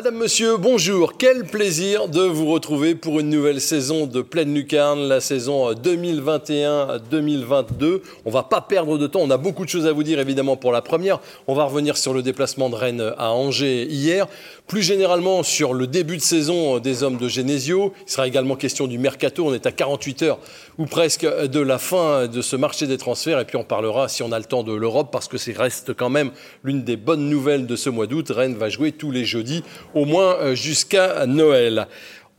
[0.00, 1.18] Madame, Monsieur, bonjour.
[1.18, 8.00] Quel plaisir de vous retrouver pour une nouvelle saison de Pleine Lucarne, la saison 2021-2022.
[8.24, 9.20] On va pas perdre de temps.
[9.20, 11.20] On a beaucoup de choses à vous dire évidemment pour la première.
[11.48, 14.26] On va revenir sur le déplacement de Rennes à Angers hier.
[14.66, 17.92] Plus généralement sur le début de saison des hommes de Genesio.
[18.06, 19.48] Il sera également question du mercato.
[19.48, 20.38] On est à 48 heures
[20.78, 23.38] ou presque de la fin de ce marché des transferts.
[23.38, 25.92] Et puis on parlera, si on a le temps, de l'Europe parce que c'est reste
[25.92, 26.30] quand même
[26.64, 28.32] l'une des bonnes nouvelles de ce mois d'août.
[28.34, 29.62] Rennes va jouer tous les jeudis
[29.94, 31.86] au moins euh, jusqu'à Noël.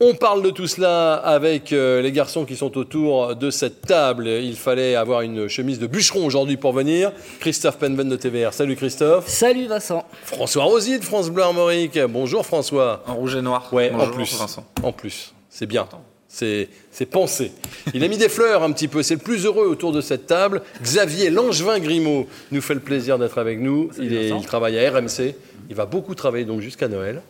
[0.04, 4.26] On parle de tout cela avec euh, les garçons qui sont autour de cette table.
[4.26, 7.12] Il fallait avoir une chemise de bûcheron aujourd'hui pour venir.
[7.38, 8.52] Christophe Penven de TVR.
[8.52, 9.28] Salut Christophe.
[9.28, 10.04] Salut Vincent.
[10.24, 12.00] François Rosy de France Bleu Armorique.
[12.08, 13.04] Bonjour François.
[13.06, 13.68] En rouge et noir.
[13.72, 14.36] Ouais, Bonjour, en plus.
[14.36, 14.64] Vincent.
[14.82, 15.34] En plus.
[15.48, 15.86] C'est bien.
[16.26, 17.52] C'est c'est pensé.
[17.94, 19.04] Il a mis des fleurs un petit peu.
[19.04, 20.62] C'est le plus heureux autour de cette table.
[20.82, 23.90] Xavier Langevin Grimaud nous fait le plaisir d'être avec nous.
[24.00, 25.36] Il, est- il travaille à RMC.
[25.70, 27.22] Il va beaucoup travailler donc jusqu'à Noël.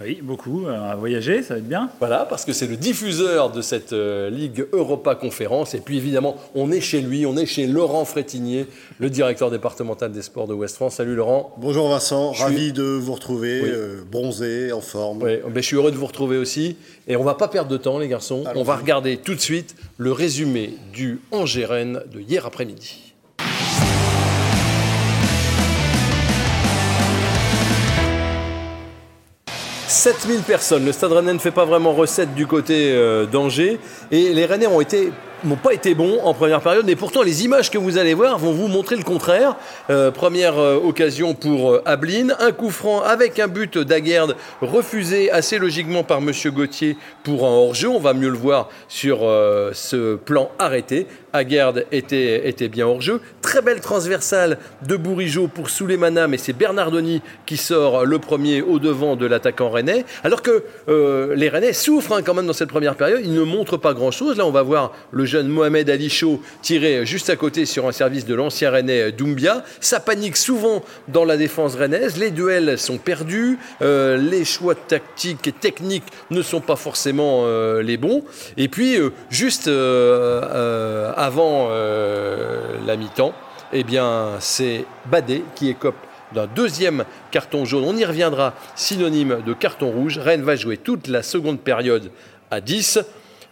[0.00, 0.66] Oui, beaucoup.
[0.66, 1.90] euh, À voyager, ça va être bien.
[1.98, 5.74] Voilà, parce que c'est le diffuseur de cette euh, Ligue Europa Conférence.
[5.74, 8.66] Et puis évidemment, on est chez lui, on est chez Laurent Frétinier,
[9.00, 10.94] le directeur départemental des sports de West France.
[10.94, 11.52] Salut Laurent.
[11.58, 13.68] Bonjour Vincent, Je ravi de vous retrouver, Oui.
[13.72, 15.18] euh, bronzé, en forme.
[15.18, 16.76] Ben, je suis heureux de vous retrouver aussi.
[17.08, 18.44] Et on va pas perdre de temps, les garçons.
[18.54, 23.07] On va regarder tout de suite le résumé du Angers-Rennes de hier après-midi.
[29.98, 30.84] 7000 personnes.
[30.84, 33.80] Le Stade Rennais ne fait pas vraiment recette du côté euh, d'Angers.
[34.12, 35.10] Et les Rennais ont été
[35.44, 38.38] n'ont pas été bons en première période, mais pourtant les images que vous allez voir
[38.38, 39.56] vont vous montrer le contraire.
[39.90, 45.30] Euh, première euh, occasion pour euh, Ablin, un coup franc avec un but d'Aguerd refusé
[45.30, 47.88] assez logiquement par Monsieur Gauthier pour un hors-jeu.
[47.88, 51.06] On va mieux le voir sur euh, ce plan arrêté.
[51.32, 53.20] Aguerd était, était bien hors-jeu.
[53.42, 58.78] Très belle transversale de Bourigeau pour Souleymana, mais c'est Bernardoni qui sort le premier au
[58.78, 60.04] devant de l'attaquant rennais.
[60.24, 60.64] Alors que
[61.34, 63.20] les Rennais souffrent hein, quand même dans cette première période.
[63.22, 64.38] Ils ne montrent pas grand-chose.
[64.38, 67.92] Là, on va voir le jeune Mohamed Ali Chaud tiré juste à côté sur un
[67.92, 69.62] service de l'ancien Rennais Doumbia.
[69.80, 72.16] Ça panique souvent dans la défense rennaise.
[72.16, 73.58] Les duels sont perdus.
[73.82, 78.24] Euh, les choix tactiques et techniques ne sont pas forcément euh, les bons.
[78.56, 83.34] Et puis, euh, juste euh, euh, avant euh, la mi-temps,
[83.72, 85.96] eh bien, c'est Badé qui écope
[86.34, 87.84] d'un deuxième carton jaune.
[87.86, 90.18] On y reviendra, synonyme de carton rouge.
[90.18, 92.10] Rennes va jouer toute la seconde période
[92.50, 93.00] à 10.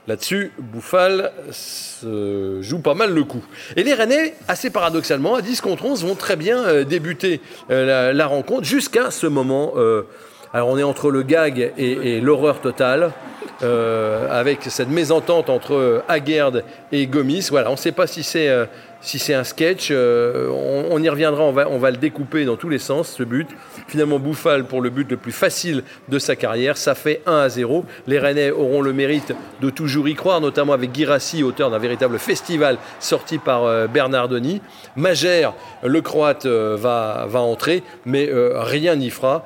[0.07, 3.45] Là-dessus, Bouffal se joue pas mal le coup.
[3.75, 7.41] Et les Rennais, assez paradoxalement, à 10 contre 11, vont très bien euh, débuter
[7.73, 9.73] euh, la, rencontre jusqu'à ce moment.
[9.77, 10.03] euh,
[10.53, 13.13] alors on est entre le gag et, l'horreur totale,
[13.61, 16.63] avec cette mésentente entre Aguerd
[16.93, 17.49] et Gomis.
[17.51, 18.49] Voilà, on ne sait pas si c'est
[19.07, 19.91] si c'est un sketch.
[19.93, 20.49] euh,
[20.91, 23.47] on, y reviendra, on va, on va le découper dans tous les sens, ce but.
[23.87, 26.77] Finalement, Bouffal pour le but le plus facile de sa carrière.
[26.77, 27.85] Ça fait 1 à 0.
[28.09, 32.19] Les Rennais auront le mérite de toujours y croire, notamment avec Girassi, auteur d'un véritable
[32.19, 34.61] festival sorti par euh, Bernardoni.
[34.97, 39.45] Magère, le Croate, euh, va, va entrer, mais euh, rien n'y fera.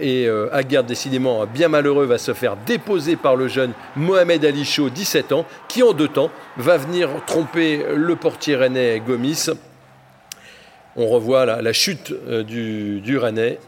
[0.00, 4.90] Et Aguerd, décidément bien malheureux, va se faire déposer par le jeune Mohamed Ali Chaud,
[4.90, 9.50] 17 ans, qui en deux temps va venir tromper le portier rennais Gomis.
[10.94, 13.18] On revoit la, chute euh, du, du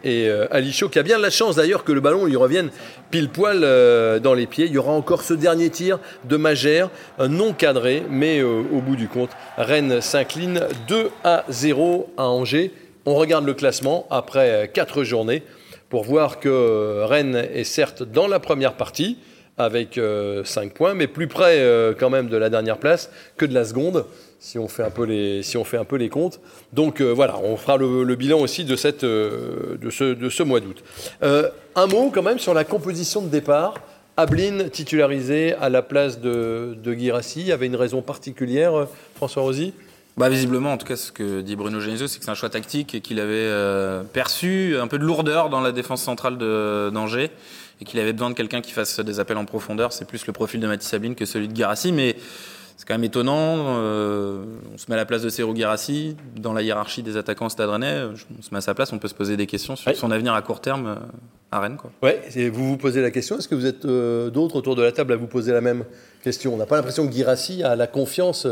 [0.04, 2.68] et euh, Ali Chaud qui a bien la chance d'ailleurs que le ballon lui revienne
[3.10, 4.66] pile poil euh, dans les pieds.
[4.66, 8.96] Il y aura encore ce dernier tir de Magère, non cadré, mais euh, au bout
[8.96, 12.72] du compte, Rennes s'incline 2 à 0 à Angers.
[13.06, 15.42] On regarde le classement après 4 journées
[15.88, 19.16] pour voir que Rennes est certes dans la première partie
[19.56, 20.00] avec
[20.44, 23.64] 5 points, mais plus près euh, quand même de la dernière place que de la
[23.64, 24.04] seconde,
[24.44, 26.38] si on fait un peu les, si on fait un peu les comptes.
[26.74, 30.42] Donc euh, voilà, on fera le, bilan aussi de, cette, euh, de, ce, de ce
[30.42, 30.82] mois d'août.
[31.22, 33.74] Euh, un mot quand même sur la composition de départ.
[34.16, 37.50] Ablin titularisé à la place de, de Guirassi.
[37.52, 38.84] Avait une raison particulière, euh,
[39.16, 39.72] François Rosy?
[40.16, 42.50] Bah, visiblement, en tout cas, ce que dit Bruno Genesio, c'est que c'est un choix
[42.50, 47.30] tactique et qu'il avait euh, perçu un peu de lourdeur dans la défense centrale d'Angers
[47.80, 49.92] et qu'il avait besoin de quelqu'un qui fasse des appels en profondeur.
[49.92, 52.16] C'est plus le profil de Mathis Sabine que celui de Guirassi, mais
[52.76, 53.78] c'est quand même étonnant.
[53.78, 54.44] euh,
[54.74, 57.50] on se met à la place de Serou Guirassi dans la hiérarchie des attaquants au
[57.50, 58.02] Stade Rennais.
[58.14, 59.94] je- On se met à sa place, on peut se poser des questions sur Ouais.
[59.94, 60.94] son avenir à court terme euh,
[61.52, 61.76] à Rennes.
[61.76, 61.90] Quoi.
[62.02, 64.82] Ouais, et vous vous posez la question, est-ce que vous êtes euh, d'autres autour de
[64.82, 65.84] la table à vous poser la même
[66.22, 66.52] question?
[66.52, 68.46] On n'a pas l'impression que Girassi a la confiance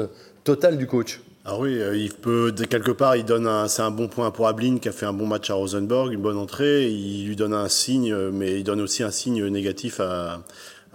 [0.44, 1.20] totale du coach.
[1.44, 4.31] Ah oui, euh, il peut, de quelque part, il donne un, c'est un bon point
[4.31, 6.89] pour Ablin qui a fait un bon match à Rosenborg, une bonne entrée.
[6.89, 10.41] Il lui donne un signe, mais il donne aussi un signe négatif à,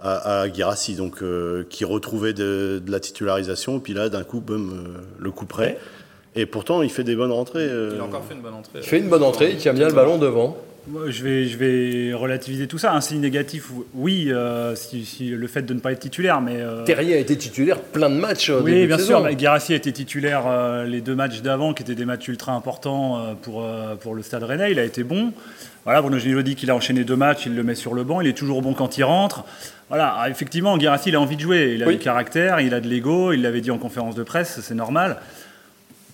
[0.00, 3.78] à, à Guirassi, donc euh, qui retrouvait de, de la titularisation.
[3.78, 5.78] Puis là, d'un coup, boum, euh, le coup près.
[6.34, 7.66] Et pourtant, il fait des bonnes rentrées.
[7.68, 8.78] euh, Il a encore fait une bonne entrée.
[8.78, 10.56] Il fait une bonne entrée, il tient bien le ballon devant.
[11.08, 12.92] Je vais, je vais relativiser tout ça.
[12.94, 16.56] Un signe négatif, oui, euh, si, si le fait de ne pas être titulaire, mais.
[16.56, 19.20] euh, Terrier a été titulaire plein de matchs début Oui, bien sûr.
[19.22, 22.52] mais Guirassy a été titulaire euh, les deux matchs d'avant, qui étaient des matchs ultra
[22.52, 24.72] importants euh, pour, euh, pour le Stade Rennais.
[24.72, 25.32] Il a été bon.
[25.84, 28.20] Voilà, Bruno Gennaro dit qu'il a enchaîné deux matchs, il le met sur le banc.
[28.20, 29.44] Il est toujours bon quand il rentre.
[29.88, 31.72] Voilà, ah, effectivement, Guirassy, il a envie de jouer.
[31.74, 31.94] Il a Oui.
[31.96, 33.32] du caractère, il a de l'ego.
[33.32, 35.16] Il l'avait dit en conférence de presse, c'est normal.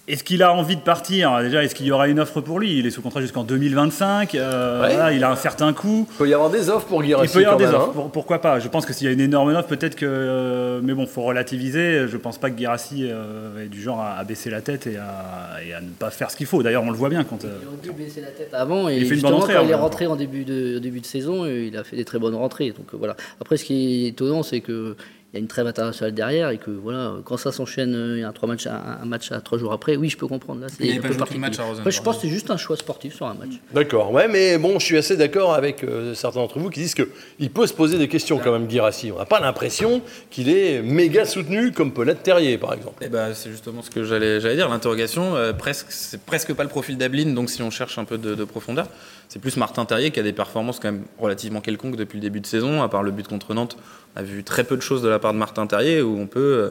[0.06, 1.40] Est-ce qu'il a envie de partir?
[1.40, 2.78] Déjà, est-ce qu'il y aura une offre pour lui?
[2.78, 4.34] Il est sous contrat jusqu'en 2025.
[4.34, 4.94] euh, Ouais.
[4.94, 6.06] voilà, il a un certain coût.
[6.10, 7.74] Il peut y avoir des offres pour Il Girassi peut y avoir quand des même,
[7.80, 7.92] offres, hein.
[7.94, 10.04] pour- pourquoi pas Je pense que s'il y a une énorme offre, peut-être que.
[10.06, 12.06] euh, mais bon, faut relativiser.
[12.06, 14.98] Je pense pas que Guirassi euh, est du genre à, à baisser la tête et
[14.98, 16.62] à, et à ne pas faire ce qu'il faut.
[16.62, 17.42] D'ailleurs, on le voit bien quand.
[17.46, 19.54] euh, Il aurait dû baisser la tête avant et Il fait une bonne justement entrée,
[19.54, 19.76] quand il est hein.
[19.78, 22.72] rentré en début de, au début de saison, il a fait des très bonnes rentrées.
[22.76, 23.16] Donc voilà.
[23.40, 26.58] Après, ce qui est étonnant, c'est que il y a une trêve internationale derrière et
[26.58, 29.32] que voilà, quand ça s'enchaîne, euh, il y a un, trois matchs, un, un match
[29.32, 29.96] à trois jours après.
[29.96, 30.60] Oui, je peux comprendre.
[30.60, 32.50] Là, c'est Il un pas joué tout le match à je pense que c'est juste
[32.50, 33.60] un choix sportif sur un match.
[33.72, 36.94] D'accord, ouais, mais bon, je suis assez d'accord avec euh, certains d'entre vous qui disent
[36.94, 39.12] qu'il peut se poser des questions quand même, Girassi.
[39.12, 43.02] On n'a pas l'impression qu'il est méga soutenu comme peut l'être Terrier, par exemple.
[43.04, 44.68] Eh ben, c'est justement ce que j'allais j'allais dire.
[44.68, 48.18] L'interrogation, euh, presque, c'est presque pas le profil d'Ablin, donc si on cherche un peu
[48.18, 48.88] de, de profondeur,
[49.34, 52.38] c'est plus Martin Terrier qui a des performances quand même relativement quelconques depuis le début
[52.38, 52.82] de saison.
[52.84, 53.76] À part le but contre Nantes,
[54.14, 56.28] on a vu très peu de choses de la part de Martin Terrier où on
[56.28, 56.70] peut, euh,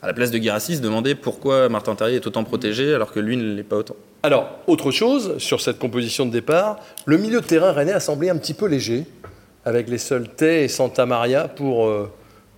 [0.00, 3.18] à la place de Guirassi, se demander pourquoi Martin Terrier est autant protégé alors que
[3.18, 3.96] lui ne l'est pas autant.
[4.22, 8.30] Alors, autre chose sur cette composition de départ, le milieu de terrain rennais a semblé
[8.30, 9.06] un petit peu léger,
[9.64, 12.08] avec les seuls Tay et Santa Maria pour, euh,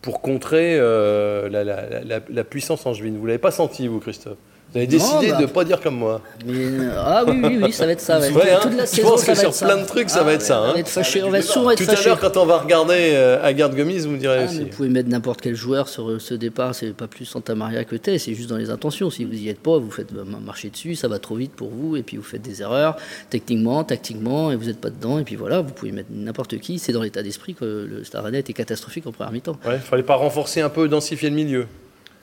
[0.02, 3.16] pour contrer euh, la, la- la- la puissance angevine.
[3.16, 4.36] Vous ne l'avez pas senti, vous, Christophe?
[4.76, 6.20] Vous avez décidé bah, de ne pas dire comme moi.
[6.44, 8.20] Mais euh, ah oui, oui, oui, ça va être ça.
[8.20, 8.30] ouais.
[8.36, 8.58] Ouais, hein.
[8.60, 9.66] Toute la Je saison, pense ça que va sur être ça.
[9.66, 10.72] plein de trucs, ça va être ça, On hein.
[10.74, 11.22] va être fâché.
[11.22, 14.10] On va souvent être Tout à l'heure, quand on va regarder euh, Agarde Gomis, vous
[14.10, 14.60] me direz Ah, aussi.
[14.60, 17.84] vous pouvez mettre n'importe quel joueur sur euh, ce départ, c'est pas plus Santa Maria
[17.86, 19.08] que Tay, c'est juste dans les intentions.
[19.08, 21.70] Si vous y êtes pas, vous faites euh, marcher dessus, ça va trop vite pour
[21.70, 22.96] vous, et puis vous faites des erreurs,
[23.30, 26.78] techniquement, tactiquement, et vous n'êtes pas dedans, et puis voilà, vous pouvez mettre n'importe qui.
[26.78, 29.56] C'est dans l'état d'esprit que le Rennais était catastrophique en première mi-temps.
[29.64, 31.66] Il ne fallait pas renforcer un peu, densifier le milieu.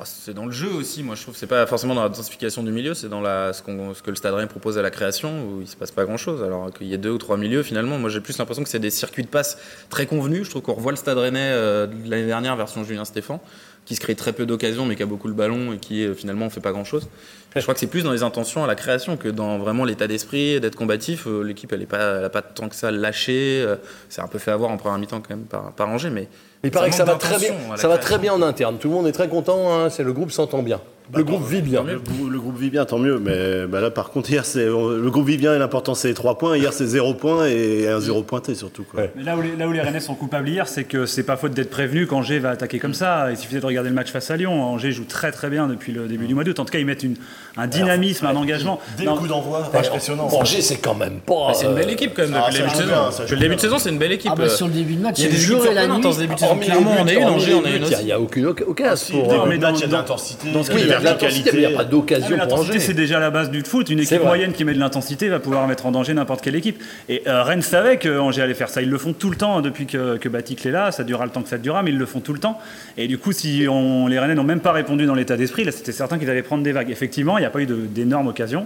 [0.04, 1.36] Ah, C'est dans le jeu aussi, moi je trouve.
[1.38, 4.16] C'est pas forcément dans la densification du milieu, c'est dans la, ce, ce que le
[4.18, 6.44] Stade Rennais propose à la création où il se passe pas grand chose.
[6.44, 8.80] Alors qu'il y ait deux ou trois milieux, finalement, moi j'ai plus l'impression que c'est
[8.80, 9.58] des circuits de passe
[9.90, 10.44] très convenus.
[10.44, 13.40] Je trouve qu'on revoit le Stade Rennais euh, l'année dernière, version Julien Stéphan,
[13.86, 16.14] qui se crée très peu d'occasions mais qui a beaucoup le ballon et qui euh,
[16.14, 17.08] finalement fait pas grand chose.
[17.56, 20.08] Je crois que c'est plus dans les intentions à la création que dans vraiment l'état
[20.08, 21.28] d'esprit d'être combatif.
[21.28, 23.62] Euh, L'équipe elle est pas, elle a pas tant que ça lâché.
[23.66, 23.76] Euh,
[24.10, 26.28] C'est un peu fait avoir en première mi-temps quand même par, par Angers, mais
[26.64, 28.78] Il paraît que ça va très bien, ça va très bien en interne.
[28.80, 29.72] Tout le monde est très content.
[29.74, 30.80] hein, C'est le groupe s'entend bien.
[31.14, 31.84] le groupe vit bien.
[31.84, 33.20] Le, grou- le groupe vit bien, tant mieux.
[33.20, 36.14] Mais bah là, par contre, hier, c'est le groupe vit bien et l'important, c'est les
[36.14, 36.56] trois points.
[36.58, 38.84] Hier, c'est zéro point et un zéro pointé surtout.
[38.84, 39.02] Quoi.
[39.02, 39.12] Ouais.
[39.16, 41.36] Mais là où, les, là où les Rennais sont coupables hier, c'est que c'est pas
[41.36, 43.28] faute d'être prévenu qu'Angers va attaquer comme ça.
[43.30, 44.64] Il suffisait de regarder le match face à Lyon.
[44.64, 46.60] Angers joue très très bien depuis le début du mois d'août.
[46.60, 47.18] En tout cas, ils mettent une-
[47.58, 48.80] un dynamisme, un engagement.
[48.98, 50.28] Dès Non, le coup d'envoi, impressionnant.
[50.32, 51.48] Angers, c'est quand même pas.
[51.50, 53.20] Ah, c'est une belle euh, équipe quand même Ah, depuis ça le début de saison.
[53.24, 54.32] Depuis le début de saison, c'est une belle équipe.
[54.34, 55.74] Ah bah, sur le début de match, Il y a des le jour équipes et
[55.76, 56.08] la surprenantes nuit.
[56.10, 56.56] en ce début de saison.
[56.58, 58.20] Clairement, on a eu, hormis Angers, on a une Il n'y a, il y a
[58.20, 59.20] aucune oc- occasion.
[59.24, 60.51] pour, Non, euh, mais dans- match, il y a de dans- l'intensité.
[60.51, 62.36] dans il y a de la l'intensité, mais il n'y a pas Ah, d'occasion mais
[62.38, 62.80] pour L'intensité, Angers.
[62.86, 63.89] c'est déjà la base du foot.
[63.89, 66.82] Une équipe moyenne qui met de l'intensité va pouvoir mettre en danger n'importe quelle équipe.
[67.10, 68.82] Et euh, Rennes savait que Angers allait faire ça.
[68.82, 70.92] Ils le font tout le temps depuis que, que Batic est là.
[70.92, 72.58] Ça durera le temps que ça durera, mais ils le font tout le temps.
[72.98, 75.92] Et du coup, si les Rennais n'ont même pas répondu dans l'état d'esprit, là, c'était
[75.92, 76.89] certain qu'ils allaient prendre des vagues.
[76.89, 78.66] Effectivement, n'y a pas eu d'énormes occasions.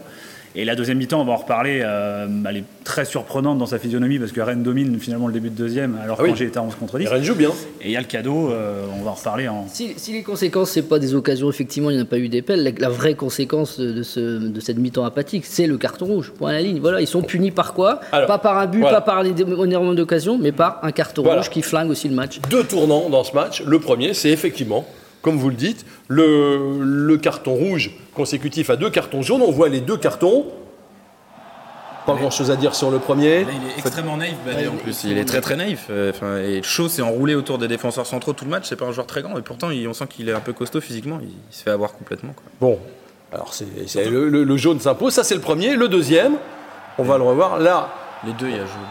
[0.56, 3.78] Et la deuxième mi-temps, on va en reparler, euh, elle est très surprenante dans sa
[3.78, 6.32] physionomie parce que Rennes domine finalement le début de deuxième alors Ah oui.
[6.32, 7.06] était à 11 contre 10.
[7.06, 7.52] Et Rennes joue bien.
[7.80, 10.24] Et il y a le cadeau, euh, on va en reparler en, Si, si les
[10.24, 12.64] conséquences, c'est pas des occasions, effectivement, il n'y en a pas eu d'épelle.
[12.64, 16.34] La, la vraie conséquence de, ce, de cette mi-temps apathique, c'est le carton rouge.
[16.36, 16.80] Point à la ligne.
[16.80, 19.02] Voilà, ils sont punis par quoi Alors, Pas par un but, voilà.
[19.02, 21.42] pas par des énormément d'occasions, mais par un carton Voilà.
[21.42, 22.40] rouge qui flingue aussi le match.
[22.50, 23.62] Deux tournants dans ce match.
[23.64, 24.88] Le premier, c'est effectivement,
[25.28, 29.42] comme vous le dites, le, le carton rouge consécutif à deux cartons jaunes.
[29.42, 30.46] On voit les deux cartons.
[32.06, 33.44] Pas grand chose à dire sur le premier.
[33.44, 35.04] Là, il est extrêmement naïf, Badé, Ouais, en il est plus.
[35.04, 35.88] Il est très très naïf.
[35.90, 38.64] Euh, Enfin, et Chaud s'est enroulé autour des défenseurs centraux tout le match.
[38.70, 40.80] C'est pas un joueur très grand, et pourtant, on sent qu'il est un peu costaud
[40.80, 41.20] physiquement.
[41.22, 42.32] Il, se fait avoir complètement.
[42.34, 42.44] Quoi.
[42.62, 42.80] Bon,
[43.34, 45.12] alors c'est c'est- le, le- le jaune s'impose.
[45.14, 45.76] Ça, c'est le premier.
[45.76, 46.36] Le deuxième,
[46.98, 47.60] on va le revoir.
[47.60, 47.90] Là,
[48.26, 48.88] Les deux, il y a jaune.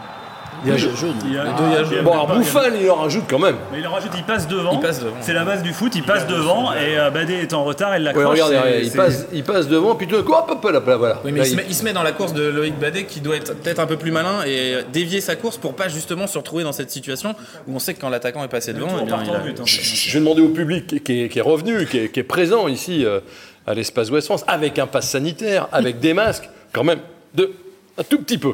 [0.65, 0.93] Il y a jaune.
[1.25, 2.03] Il y a- Les deux, il y a jaune.
[2.03, 3.55] Bon, alors Bouffal, il en rajoute quand même.
[3.71, 4.71] Mais il en rajoute, il passe devant.
[4.73, 5.15] Il passe devant.
[5.21, 7.99] C'est la base du foot, il passe devant et euh, Badé est en retard, il
[7.99, 8.37] Oui, l'accroche.
[8.37, 10.97] c'est- regardez, il passe, il passe devant, puis tout d'un coup, hop, hop, là, là,
[10.97, 11.19] voilà.
[11.23, 13.03] Oui, mais Là, il, se met, il se met dans la course de Loïc Badet
[13.05, 16.27] qui doit être peut-être un peu plus malin et dévier sa course pour pas justement
[16.27, 17.35] se retrouver dans cette situation
[17.67, 19.59] où on sait que quand l'attaquant est passé devant, eh en bien, il a- but,
[19.59, 19.63] hein.
[19.65, 22.67] Je vais demander au public qui est, qui est revenu, qui est, qui est présent
[22.67, 23.19] ici euh,
[23.67, 26.99] à l'espace Ouest France, avec un pass sanitaire, avec des masques, quand même,
[27.35, 27.51] de
[27.97, 28.53] un tout petit peu.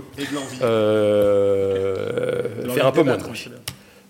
[0.62, 3.50] Euh, faire un peu moins de bruit.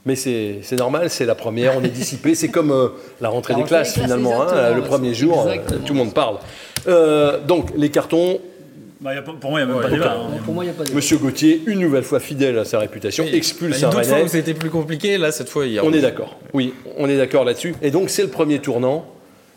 [0.05, 2.89] Mais c'est normal, c'est la première, on est dissipé, c'est comme euh,
[3.21, 5.79] la rentrée La des rentrée classes des classes, finalement, hein, le premier jour, euh, exactement.
[5.85, 6.37] tout le monde parle.
[6.87, 8.39] Euh, donc les cartons,
[8.99, 10.17] Bah, il y a pas- pour moi, il n'y a même pas de débat.
[10.17, 10.37] hein.
[10.43, 10.83] Pour moi, a pas.
[10.93, 13.33] Monsieur Gauthier, une nouvelle fois fidèle à sa réputation, Oui.
[13.33, 15.85] expulse Bah, un D'autres fois où c'était plus compliqué, là cette fois il y a
[15.85, 16.37] On est d'accord.
[16.53, 17.73] Oui, on est d'accord là-dessus.
[17.81, 19.05] Et donc c'est le premier tournant.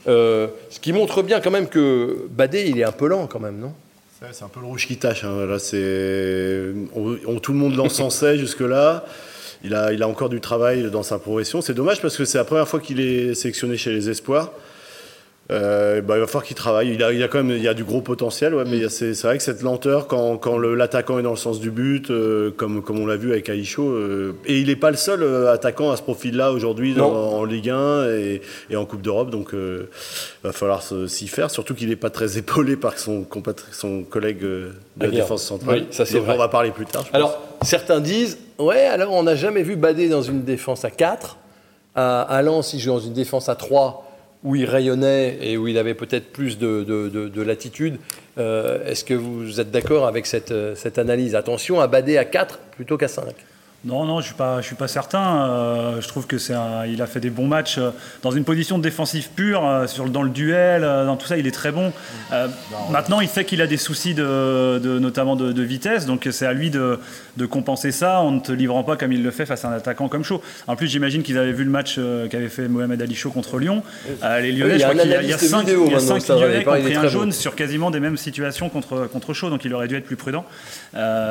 [0.07, 3.41] Euh, ce qui montre bien quand même que Badé, il est un peu lent quand
[3.41, 3.73] même, non?
[4.33, 5.25] C'est un peu le rouge qui tâche.
[5.25, 5.47] hein.
[5.47, 9.05] Là, c'est on- on- tout le monde l'encensait jusque-là.
[9.65, 11.61] Il a, il a encore du travail dans sa progression.
[11.61, 14.53] C'est dommage parce que c'est la première fois qu'il est sélectionné chez les Espoirs.
[15.53, 16.93] Euh, bah, il va falloir qu'il travaille.
[16.93, 19.21] Il a, il a quand même il y a du gros potentiel, ouais, mais c'est
[19.23, 22.99] vrai que cette lenteur, quand, l'attaquant est dans le sens du but, euh, comme, comme
[22.99, 26.03] on l'a vu avec Aïcho, euh, et il n'est pas le seul attaquant à ce
[26.03, 29.87] profil-là aujourd'hui en Ligue 1 et, et en Coupe d'Europe, donc il
[30.43, 33.25] va falloir s'y faire, surtout qu'il n'est pas très épaulé par son,
[34.11, 35.81] collègue de la défense centrale.
[35.81, 36.35] Oui, ça, c'est vrai.
[36.35, 37.05] On va parler plus tard.
[37.07, 37.17] je pense.
[37.17, 41.37] Alors, certains disent, ouais, alors on n'a jamais vu Badé dans une défense à 4.
[41.95, 44.06] À, à Lens, il joue dans une défense à 3
[44.45, 47.99] où il rayonnait et où il avait peut-être plus de, de- de- de latitude.
[48.39, 51.35] Euh, Est-ce que vous êtes d'accord avec cette, euh, cette analyse?
[51.35, 53.25] Attention à Badé à 4 plutôt qu'à 5.
[53.87, 55.47] Non, non, je suis pas, je suis pas certain.
[55.49, 56.55] Euh, je trouve que c'est,
[56.89, 57.91] il a fait des bons matchs euh,
[58.23, 61.47] dans une position de défensive pure, euh, sur dans le duel, dans tout ça, il
[61.47, 61.93] est très bon.
[62.33, 62.49] Euh,
[62.91, 66.47] maintenant, il sait qu'il a des soucis de, de- notamment de, de vitesse, donc c'est
[66.47, 66.99] à lui de,
[67.37, 69.73] de compenser ça en ne te livrant pas comme il le fait face à un
[69.73, 70.43] attaquant comme Chaud.
[70.67, 73.85] En plus, j'imagine qu'ils avaient vu le match qu'avait fait Mohamed Ali Chaud contre Lyon.
[74.41, 75.49] Les Lyonnais, Oui, il y je a crois qu'il y a, il y a analyste
[75.49, 77.33] cinq, vidéo il y a maintenant, cinq ça, Lyonnais qui ont pris un jaune bon.
[77.33, 80.45] sur quasiment des mêmes situations contre, contre Chaud, donc il aurait dû être plus prudent.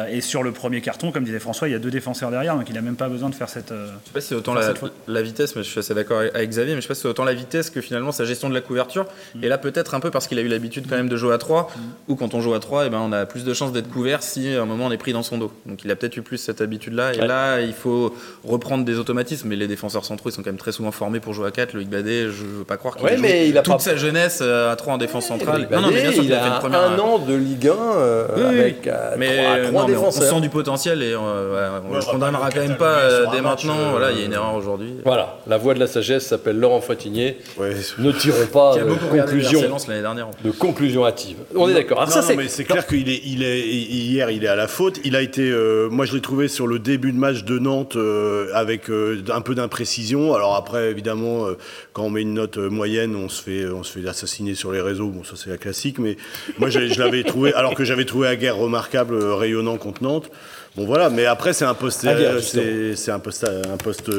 [0.10, 2.70] Et sur le premier carton, comme disait François, il y a deux défenseurs derrière, donc
[2.70, 3.72] il n'a même pas besoin de faire cette.
[3.72, 6.50] euh, Je sais pas si c'est autant la, vitesse, mais je suis assez d'accord avec-
[6.50, 8.54] Xavier, mais je sais pas si c'est autant la vitesse que finalement sa gestion de
[8.54, 9.06] la couverture.
[9.36, 9.44] Mm.
[9.44, 11.38] Et là, peut-être un peu parce qu'il a eu l'habitude quand même de jouer à
[11.38, 11.72] 3,
[12.08, 14.22] ou quand on joue à 3, et ben, on a plus de chances d'être couvert
[14.24, 15.52] si à un moment on est pris dans son dos.
[15.66, 17.14] Donc il a peut-être eu plus cette habitude-là.
[17.16, 17.28] Et Ouais.
[17.28, 19.48] là, il faut reprendre des automatismes.
[19.50, 21.74] Mais les défenseurs centraux, ils sont quand même très souvent formés pour jouer à 4.
[21.74, 24.40] Loïc Badet, je veux pas croire qu'il Ouais, mais il a toute pas- sa jeunesse
[24.42, 25.68] euh, à 3 en défense centrale.
[25.68, 25.80] Bien
[26.12, 28.90] sûr il a fait une première- un an de Ligue 1 euh, Oui, avec oui.
[28.92, 30.34] euh, mais trois, euh, trois non, mais on- on défenseurs.
[30.36, 33.42] sent du potentiel et euh, ouais, on on va condamnera quand même pas euh, dès
[33.42, 33.80] match, maintenant.
[33.80, 34.94] euh, Voilà, il y a une erreur aujourd'hui.
[35.04, 37.38] Voilà, la voix de la sagesse s'appelle Laurent Frétinier.
[37.58, 37.76] Ouais.
[38.00, 40.28] Ne tirons pas a de conclusion, dernière.
[40.44, 41.38] de conclusion hâtive.
[41.56, 42.02] On est d'accord.
[42.02, 44.56] Non, ça, non, c'est mais c'est clair qu'il est, il est, hier, il est à
[44.56, 45.00] la faute.
[45.04, 47.96] Il a été, euh, moi, je l'ai trouvé sur le début de match de Nantes
[47.96, 50.34] euh, avec euh, un peu d'imprécision.
[50.34, 51.58] Alors après, évidemment, euh,
[51.94, 54.72] quand on met une note euh, moyenne, on se fait, on se fait assassiner sur
[54.72, 55.08] les réseaux.
[55.08, 56.00] Bon, ça c'est la classique.
[56.00, 56.18] Mais
[56.58, 60.30] moi, je l'avais trouvé, alors que j'avais trouvé Aguerre remarquable, euh, rayonnant contre Nantes.
[60.76, 61.10] Bon voilà.
[61.10, 62.64] Mais après, c'est un poste, Aguerre, justement.
[62.64, 64.12] c'est, c'est un poste, un poste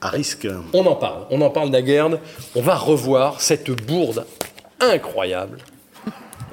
[0.00, 0.46] à risque.
[0.72, 1.24] On en parle.
[1.30, 2.18] On en parle d'Aguerd.
[2.54, 4.24] On va revoir cette bourde
[4.80, 5.58] incroyable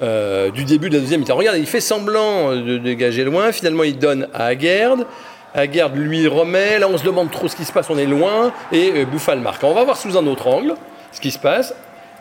[0.02, 1.36] euh, du début de la deuxième mi-temps.
[1.36, 3.52] Regardez, il fait semblant de dégager loin.
[3.52, 5.06] Finalement, il donne à Aguerd.
[5.54, 6.80] Aguerd lui remet.
[6.80, 7.90] Là, on se demande trop ce qui se passe.
[7.90, 8.52] On est loin.
[8.72, 9.64] Et euh, Bouffal marque.
[9.64, 10.76] On va voir sous un autre angle
[11.12, 11.74] ce qui se passe.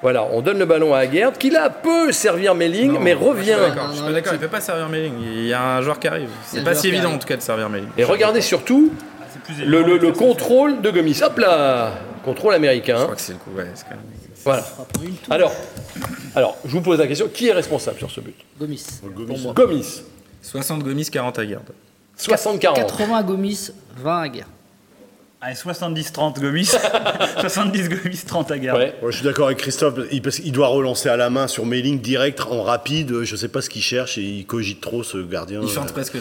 [0.02, 3.56] Voilà, on donne le ballon à Aguerd, qui là peut servir Melling, mais revient.
[3.60, 5.12] D'accord, je suis pas d'accord, il peut pas servir Melling.
[5.22, 6.30] Il y a un joueur qui arrive.
[6.46, 7.88] C'est pas si évident en tout cas de servir Melling.
[7.98, 8.92] Et regardez surtout
[9.44, 11.20] plus le, le- le contrôle de Gomis.
[11.22, 11.92] Hop là
[12.24, 13.02] Contrôle Je américain.
[13.02, 13.50] crois que c'est le coup.
[13.56, 14.00] Ouais, c'est quand même-
[14.44, 14.62] Voilà.
[15.30, 15.52] Alors,
[16.34, 18.34] alors, je vous pose la question qui est responsable sur ce but?
[18.58, 18.84] Gomis.
[19.42, 19.52] Moi.
[19.54, 20.02] Gomis.
[20.42, 21.64] 60 Gomis, 40 à garde.
[22.18, 22.74] 60-40.
[22.74, 24.46] 80 à Gomis, 20 à Guerre.
[25.42, 26.66] Allez, 70-30 Gomis.
[27.40, 28.74] 70 Gomis, 30 à Guerre.
[28.74, 28.94] Ouais.
[29.00, 31.64] Ouais, je suis d'accord avec Christophe, il, parce qu'il doit relancer à la main sur
[31.64, 35.16] Mailing direct, en rapide, je sais pas ce qu'il cherche, et il cogite trop ce
[35.16, 35.60] gardien.
[35.62, 36.14] Il feinte presque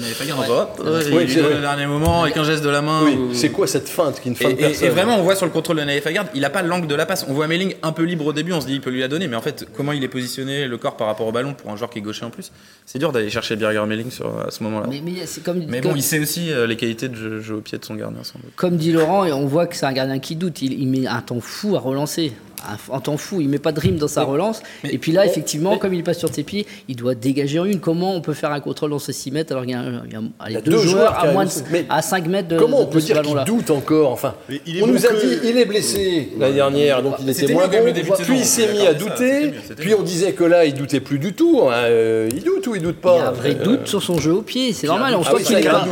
[1.09, 1.55] il Oui, lui c'est donne vrai.
[1.55, 3.01] le dernier moment avec un geste de la main.
[3.03, 5.35] Oui, ou- c'est quoi cette feinte qui ne feinte et- personne et vraiment, on voit
[5.35, 7.25] sur le contrôle de Naïf Aguerd, il a pas l'angle de la passe.
[7.27, 9.09] On voit Melling un peu libre au début, on se dit il peut lui la
[9.09, 11.69] donner, mais en fait, comment il est positionné, le corps par rapport au ballon pour
[11.71, 12.53] un joueur qui est gaucher en plus,
[12.85, 14.87] c'est dur d'aller chercher Birger Melling sur, à ce moment-là.
[14.87, 17.83] Mais, bon, comme, il sait aussi euh, les qualités de jeu, jeu au pied de
[17.83, 18.51] son gardien, sans doute.
[18.55, 20.61] comme dit Laurent, et on voit que c'est un gardien qui doute.
[20.61, 22.33] Il, met un temps fou à relancer.
[22.67, 23.41] Un, un temps fou.
[23.41, 24.61] Il met pas de rime dans sa relance.
[24.83, 27.79] et puis là, effectivement, comme il passe sur ses pieds, il doit dégager en une.
[27.79, 30.03] Comment on peut faire un contrôle dans ce 6 mètres alors qu'il y a, un-
[30.05, 31.49] il y a- allez, Il y a deux, deux joueurs, à, moins de-
[31.89, 34.33] à 5 mètres de, Comment on de peut ce dire qu'il doute encore Enfin,
[34.65, 37.51] il est on nous a que- dit il est blessé l'année dernière, donc il était
[37.53, 37.85] moins bon.
[37.85, 39.53] le début Puis il s'est est mis à ça, douter.
[39.77, 41.61] Puis on disait que là, il doutait plus du tout.
[41.69, 43.87] hein, euh, il doute ou il doute pas Il y a un vrai Euh, doute
[43.87, 45.13] sur son jeu au pied, c'est normal.
[45.15, 45.85] On Ah voit oui, qu'il est ah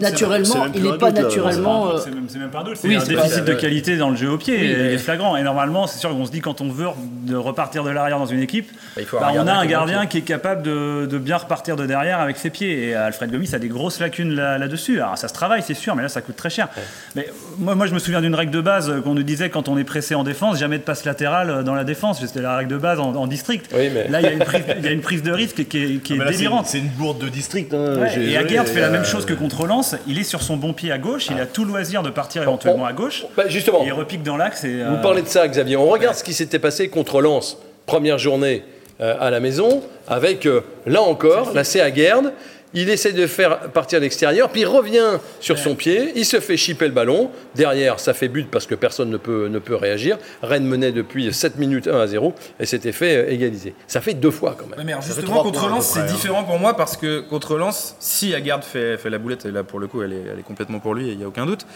[0.00, 1.22] naturellement, il n'est pas là.
[1.22, 1.92] naturellement.
[1.98, 4.38] C'est même, pas un doute, c'est oui, un déficit de qualité dans le jeu au
[4.38, 4.56] pied.
[4.64, 5.36] Il est flagrant.
[5.36, 6.88] Et normalement, c'est sûr qu'on se dit quand on veut
[7.26, 10.06] de repartir de l'arrière dans une équipe, Bah, il faut bah, on a un gardien
[10.06, 12.88] qui est capable de, de bien repartir de derrière avec ses pieds.
[12.88, 15.00] Et Alfred Gomis a des grosses lacunes là- là-dessus.
[15.00, 16.68] Alors ça se travaille, c'est sûr, mais là ça coûte très cher.
[17.14, 17.28] Mais
[17.58, 19.84] moi, moi, je me souviens d'une règle de base qu'on nous disait quand on est
[19.84, 22.20] pressé en défense, jamais de passe latérale euh, dans la défense.
[22.20, 23.70] C'était la règle de base en, en district.
[23.74, 25.66] Oui, mais- Là, il y, a une prise, il y a une prise de risque
[25.68, 26.66] qui est, qui est Mais là, c'est- délirante.
[26.66, 27.72] C'est une bourde de district.
[27.74, 29.96] hein, Ouais, et Aguerd fait la même chose que contre Lens.
[30.06, 31.28] Il est sur son bon pied à gauche.
[31.30, 33.24] Il a tout loisir de partir éventuellement à gauche.
[33.36, 34.64] Bah, justement, Et il repique dans l'axe.
[34.64, 35.76] vous euh, parlez de ça, Xavier.
[35.76, 38.64] On regarde ce qui s'était passé contre Lens, première journée
[39.00, 42.32] euh, à la maison, avec euh, là encore la CA Guerde.
[42.72, 46.38] Il essaie de faire partir à l'extérieur, puis il revient sur son pied, il se
[46.38, 47.30] fait chipper le ballon.
[47.56, 50.18] Derrière, ça fait but parce que personne ne peut, ne peut réagir.
[50.40, 53.74] Rennes menait depuis 7 minutes 1 à 0 et s'était fait euh, égaliser.
[53.88, 54.86] Ça fait deux fois quand même.
[54.86, 56.04] Mais alors, justement, contre à Lens, c'est hein.
[56.04, 59.64] différent pour moi parce que contre Lens, si Agarde fait, fait la boulette, et là
[59.64, 61.66] pour le coup, elle est, elle est complètement pour lui il n'y a aucun doute.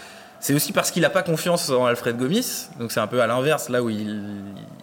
[0.45, 2.67] C'est aussi parce qu'il n'a pas confiance en Alfred Gomis.
[2.79, 4.21] Donc c'est un peu à l'inverse, là où il,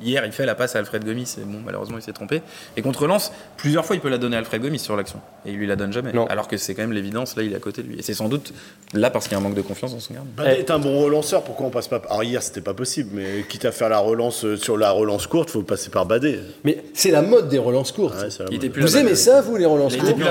[0.01, 2.41] hier il fait la passe à Alfred Gomis et bon, malheureusement il s'est trompé.
[2.75, 5.21] Et contre Lens, plusieurs fois il peut la donner à Alfred Gomis sur l'action.
[5.45, 6.13] Et il lui la donne jamais.
[6.13, 6.25] Non.
[6.25, 7.99] Alors que c'est quand même l'évidence, là il est à côté de lui.
[7.99, 8.53] Et c'est sans doute
[8.95, 10.31] là parce qu'il y a un manque de confiance dans son gardien.
[10.35, 13.45] Badé est un bon relanceur, pourquoi on passe pas Alors hier c'était pas possible, mais
[13.47, 16.39] quitte à faire la relance euh, sur la relance courte, faut passer par Badé.
[16.63, 18.19] Mais c'est la mode des relances courtes.
[18.19, 20.25] Ouais, Il vous aimez ça, vous, les relances Il était courtes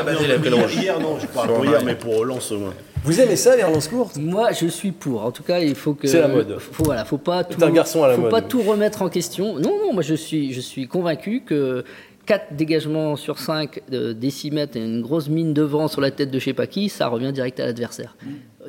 [0.75, 2.75] il hier, non, je parle pour hier, mais pour relance au moins.
[3.05, 4.17] Vous aimez ça, les relances courtes?
[4.19, 5.25] Moi, je suis pour.
[5.25, 6.07] En tout cas, il faut que.
[6.07, 6.59] C'est la mode.
[6.59, 7.57] Faut, voilà, faut pas tout.
[7.59, 8.31] C'est un garçon à la faut mode.
[8.31, 9.55] pas tout remettre en question.
[9.55, 11.85] Non, non, moi je suis, je suis convaincu que
[12.27, 16.31] 4 dégagements sur 5 de décimètres et une grosse mine de vent sur la tête
[16.31, 18.17] de je sais pas qui, ça revient direct à l'adversaire.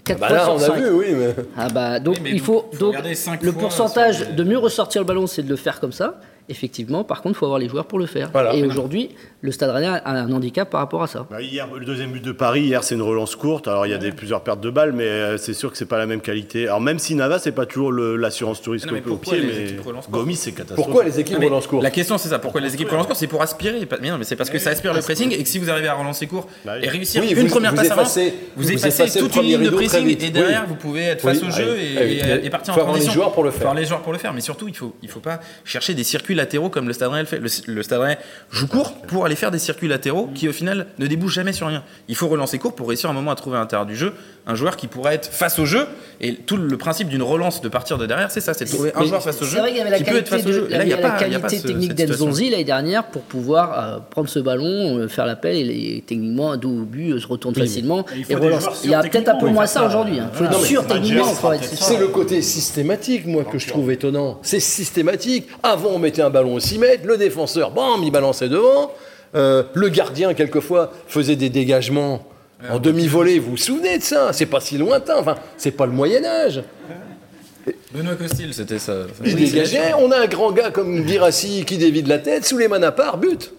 [0.06, 0.76] 4 Bah fois là, sur on a 5.
[0.78, 1.36] vu, oui, mais.
[1.58, 2.96] Ah bah donc Oui, mais il faut, faut donc
[3.42, 6.20] le pourcentage sur les- de mieux ressortir le ballon c'est de le faire comme ça.
[6.50, 8.30] Effectivement, par contre, il faut avoir les joueurs pour le faire.
[8.32, 8.54] Voilà.
[8.54, 9.10] Et aujourd'hui,
[9.42, 11.26] le Stade Rennais a un handicap par rapport à ça.
[11.30, 13.68] Bah, hier, le deuxième but de Paris, hier, c'est une relance courte.
[13.68, 15.86] Alors, il y a des, plusieurs pertes de balles, mais euh, c'est sûr que c'est
[15.86, 16.68] pas la même qualité.
[16.68, 19.82] Alors, même si Nava, c'est pas toujours l'assurance touriste Non, mais au pied, les mais
[19.82, 20.84] court Gomis, c'est catastrophique.
[20.86, 23.16] Pourquoi les équipes Non, relancent courtes La question c'est ça, pourquoi les équipes relancent court
[23.16, 23.88] C'est pour aspirer.
[24.02, 25.88] Mais non, mais c'est parce que ça aspire le pressing et que si vous arrivez
[25.88, 26.86] à relancer court Bah oui.
[26.86, 29.44] et réussir Oui, une vous- première vous passe avant, effacez- vous vous effacez toute une
[29.44, 32.74] ligne de pressing et derrière vous pouvez être face au jeu ah et, ah partir
[32.74, 33.14] Faut en avoir les transition.
[33.14, 33.60] joueurs pour le faire.
[33.60, 36.04] Faut avoir les joueurs pour le faire, mais surtout il il faut pas chercher des
[36.04, 37.40] circuits latéraux comme le Stade Rennais le fait.
[37.40, 38.18] Le, le Stade Rennais
[38.52, 41.68] joue court pour aller faire des circuits latéraux qui au final ne débouchent jamais sur
[41.68, 41.84] rien.
[42.08, 44.14] Il faut relancer court pour réussir un moment à trouver à l'intérieur du jeu
[44.48, 45.86] un joueur qui pourrait être face au jeu
[46.20, 48.92] et tout le principe d'une relance de partir de derrière c'est ça, c'est de trouver
[48.96, 50.52] un joueur face au jeu vrai qu'il y avait la qui peut être face au
[50.52, 50.68] jeu.
[50.70, 52.50] Et là il y a la pas il y a pas qualité ce- technique d'Enzonzi
[52.50, 56.58] l'année dernière pour pouvoir euh, prendre ce ballon, euh, faire l'appel et, et techniquement un
[56.58, 58.82] dos au but euh, se retourne facilement Et il faut et relance.
[58.84, 60.16] Il y a peut-être un peu moins il faut ça aujourd'hui.
[60.16, 60.58] Il faut Voilà.
[60.58, 64.40] être sûr techniquement C'est le côté systématique, moi, que je trouve étonnant.
[64.42, 65.48] C'est systématique.
[65.64, 68.92] Avant, on mettait un ballon au 6 mètres, le défenseur, bam, il balançait devant.
[69.36, 72.26] Euh, le gardien, quelquefois, faisait des dégagements
[72.70, 73.40] en demi-volée.
[73.40, 74.34] Vous vous souvenez de ça?
[74.34, 75.16] C'est pas si lointain.
[75.18, 76.64] Enfin, c'est pas le Moyen-Âge.
[77.94, 78.94] Benoît Costil, c'était ça.
[79.24, 79.94] Il dégageait.
[80.00, 82.92] On a un grand gars comme Virassi qui dévide la tête, sous les mains à
[82.92, 83.52] part, but.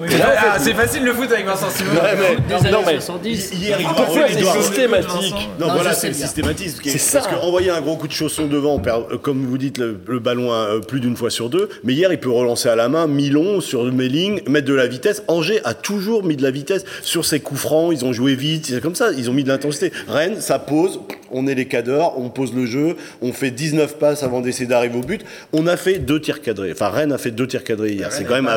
[0.00, 1.90] Ah, c'est facile le foot avec Vincent Simon.
[1.94, 3.52] Mais- Des années non, mais 70.
[3.54, 6.80] Hier, il pourquoi il c'est systématique Non, Non, voilà, c'est le systématisme.
[6.80, 7.34] qui est- C'est Parce ça.
[7.34, 10.18] qu'envoyer un gros coup de chausson devant, on perd, euh, comme vous dites, le, le
[10.18, 11.68] ballon euh, plus d'une fois sur deux.
[11.84, 14.86] Mais hier, il peut relancer à la main, mi-long, sur mes lignes, mettre de la
[14.86, 15.22] vitesse.
[15.28, 17.92] Angers a toujours mis de la vitesse sur ses coups francs.
[17.92, 19.10] Ils ont joué vite, c'est comme ça.
[19.16, 19.92] Ils ont mis de l'intensité.
[20.08, 21.00] Rennes, ça pose.
[21.32, 22.96] On est les cadors, on pose le jeu.
[23.22, 25.24] On fait 19 passes avant d'essayer d'arriver au but.
[25.52, 26.72] On a fait deux tirs cadrés.
[26.72, 28.12] Enfin, Rennes a fait deux tirs cadrés hier.
[28.12, 28.48] C'est quand même.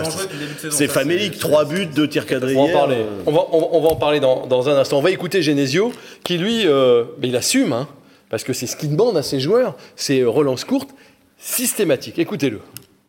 [0.69, 1.39] C'est famélique.
[1.39, 2.77] Trois buts, deux tirs cadrés On va en hier.
[2.77, 2.95] parler.
[2.97, 4.97] Euh, On va, on va- on va en parler dans, dans un instant.
[4.97, 5.91] On va écouter Genesio,
[6.23, 7.88] qui lui, euh, mais il assume, hein,
[8.29, 10.89] parce que c'est ce qu'il demande à ses joueurs, c'est euh, relance courte
[11.38, 12.19] systématique.
[12.19, 12.60] Écoutez-le.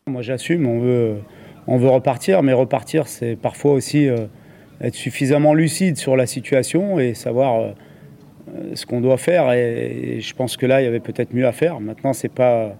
[0.07, 1.15] Moi j'assume, on veut,
[1.67, 4.17] on veut repartir, mais repartir c'est parfois aussi euh,
[4.81, 7.67] être suffisamment lucide sur la situation et savoir euh,
[8.73, 9.51] ce qu'on doit faire.
[9.53, 11.79] Et, je pense que là il y avait peut-être mieux à faire.
[11.79, 12.75] Maintenant c'est pas.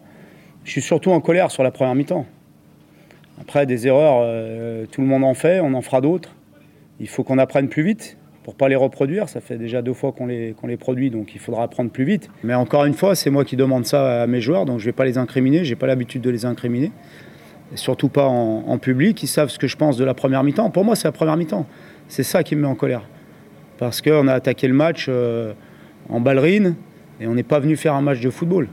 [0.63, 2.25] Je suis surtout en colère sur la première mi-temps.
[3.39, 6.35] Après des erreurs, euh, tout le monde en fait, on en fera d'autres.
[6.99, 9.29] Il faut qu'on apprenne plus vite pour pas les reproduire.
[9.29, 12.03] Ça fait déjà deux fois qu'on les, qu'on les produit, donc il faudra apprendre plus
[12.03, 12.29] vite.
[12.43, 14.91] Mais encore une fois, c'est moi qui demande ça à mes joueurs, donc je vais
[14.91, 15.63] pas les incriminer.
[15.63, 16.91] J'ai pas l'habitude de les incriminer,
[17.73, 19.21] et surtout pas en, en public.
[19.23, 20.69] Ils savent ce que je pense de la première mi-temps.
[20.69, 21.65] Pour moi, c'est la première mi-temps.
[22.07, 23.03] C'est ça qui me met en colère,
[23.81, 25.53] parce qu'on a attaqué le match euh,
[26.07, 26.75] en ballerine
[27.19, 28.67] et on n'est pas venu faire un match de football.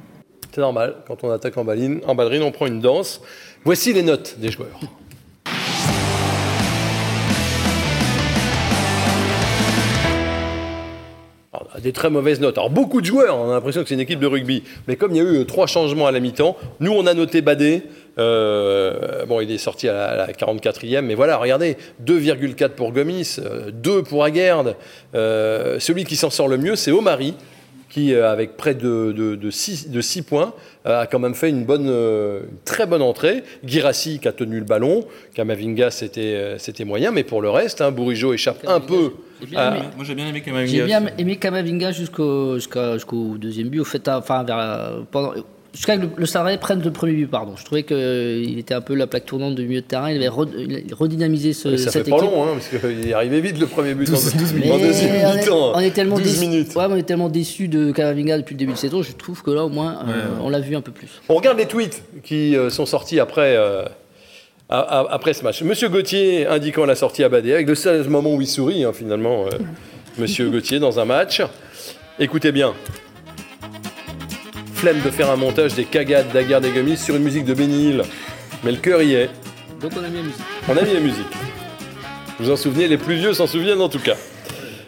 [0.52, 3.22] C'est normal, quand on attaque en, ballerine, en ballerine, on prend une danse.
[3.64, 4.78] Voici les notes des joueurs.
[11.54, 12.58] Alors, des très mauvaises notes.
[12.58, 14.62] Alors beaucoup de joueurs, on a l'impression que c'est une équipe de rugby.
[14.88, 17.40] Mais comme il y a eu trois changements à la mi-temps, nous on a noté
[17.40, 17.84] Badé.
[18.18, 22.92] Euh, bon, il est sorti à la, à la 44e, mais voilà, regardez, 2,4 pour
[22.92, 24.74] Gomis, euh, 2 pour Aguerd.
[25.14, 27.34] Euh, celui qui s'en sort le mieux, c'est Omari,
[27.88, 30.52] qui, euh, avec près de, de, de, 6, de 6 points,
[30.86, 33.42] euh, a quand même fait une, bonne, euh, une très bonne entrée.
[33.64, 37.80] Girassi qui a tenu le ballon, Kamavinga c'était euh, c'était moyen, mais pour le reste,
[37.80, 39.12] hein, Bourigeau échappe un peu.
[39.40, 39.86] J'ai bien à- aimé.
[39.96, 40.84] Moi j'ai bien aimé J'ai Kamavinga.
[40.84, 41.12] bien aussi.
[41.18, 43.80] aimé Kamavinga jusqu'au jusqu'à- jusqu'au deuxième but.
[43.80, 45.32] Au fait, enfin, vers pendant,
[45.78, 47.54] jusqu'à ce que le, le prenne le premier but, pardon.
[47.56, 50.10] Je trouvais qu'il était un peu la plaque tournante du milieu de terrain.
[50.10, 52.30] Il avait re- il redynamisé ce, ça fait cette pas équipe.
[52.30, 54.12] long, hein, parce qu'il arrivé vite le premier but en,
[54.56, 55.72] Mais en deuxième on est- mi-temps.
[55.74, 56.40] On est tellement 12 déçus.
[56.40, 56.74] minutes.
[56.76, 59.02] Ouais, mais on est tellement déçus de Kamavinga depuis le début de saison.
[59.02, 61.08] Je trouve que là, au moins, euh, on l'a vu un peu plus.
[61.28, 63.84] On regarde les tweets qui euh, sont sortis après, euh,
[64.68, 65.62] après ce match.
[65.62, 68.92] Monsieur Gauthier indiquant la sortie à Badé, avec le seul moment où il sourit, hein,
[68.92, 69.50] finalement, euh,
[70.18, 71.40] Monsieur Gauthier, dans un match.
[72.18, 72.74] Écoutez bien.
[74.78, 77.88] Flemme de faire un montage des cagades d'Aguerre des Gomis sur une musique de Benny
[77.88, 78.02] Hill.
[78.62, 79.28] Mais le cœur y est.
[79.82, 80.40] Donc on a mis la musique.
[80.68, 81.26] On a mis la musique.
[82.38, 84.14] Vous vous en souvenez, les plus vieux s'en souviennent en tout cas.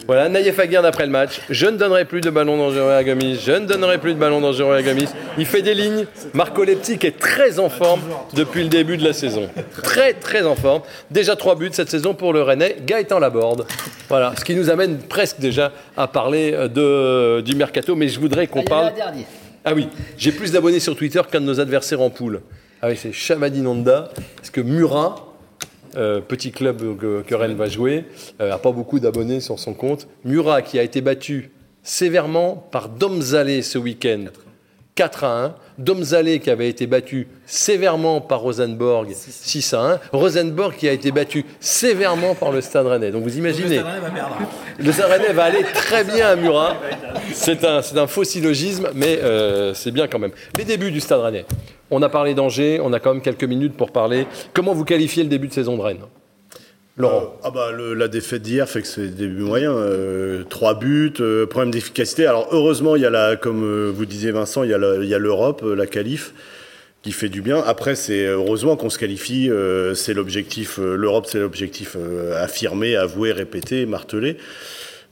[0.07, 1.41] Voilà, Naïef Aguerd après le match.
[1.51, 3.41] Je ne donnerai plus de ballon dangereux à Gomis.
[3.45, 5.09] Je ne donnerai plus de ballon dangereux à Gomis.
[5.39, 6.07] Il fait des lignes.
[6.35, 9.49] Marco Leptic est très en forme depuis le début de la saison.
[9.83, 10.83] Très, très en forme.
[11.11, 12.77] Déjà trois buts cette saison pour le Rennais.
[12.87, 13.67] Gaëtan Laborde.
[14.09, 17.97] Voilà, ce qui nous amène presque déjà à parler de, du mercato.
[17.97, 18.93] Mais je voudrais qu'on parle.
[19.65, 22.41] Ah oui, j'ai plus d'abonnés sur Twitter qu'un de nos adversaires en poule.
[22.81, 25.35] Ah oui, c'est Chamadi Nanda, parce que Murat,
[25.97, 28.05] euh, petit club que, Rennes va jouer,
[28.39, 30.09] n'a pas beaucoup d'abonnés sur son compte?
[30.25, 31.51] Murat qui a été battu
[31.83, 34.27] sévèrement par Domzalé ce week-end.
[34.95, 35.55] 4 à 1.
[35.81, 40.01] Domzalé qui avait été battu sévèrement par Rosenborg 6 à 1.
[40.13, 43.11] Rosenborg qui a été battu sévèrement par le Stade Rennais.
[43.11, 43.81] Donc vous imaginez.
[44.79, 46.77] Le Stade Rennais va aller très bien à Murat.
[47.33, 50.33] C'est un, c'est un faux syllogisme, mais euh, c'est bien quand même.
[50.59, 51.47] Les débuts du Stade Rennais.
[51.91, 54.27] On a parlé d'Angers, on a quand même quelques minutes pour parler.
[54.53, 56.05] Comment vous qualifiez le début de saison de Rennes?
[56.97, 59.75] Laurent Ah bah le- la défaite d'hier fait que c'est des buts moyens.
[59.77, 62.27] euh, trois buts, euh, problème d'efficacité.
[62.27, 64.97] Alors heureusement, il y a la, comme euh, vous disiez Vincent, il y a la-
[65.19, 66.35] l'Europe, euh, la qualif,
[67.03, 67.63] qui fait du bien.
[67.67, 69.49] Après, c'est heureusement qu'on se qualifie.
[69.51, 70.79] euh, c'est l'objectif.
[70.79, 74.37] euh, L'Europe, c'est l'objectif euh, affirmé, avoué, répété, martelé.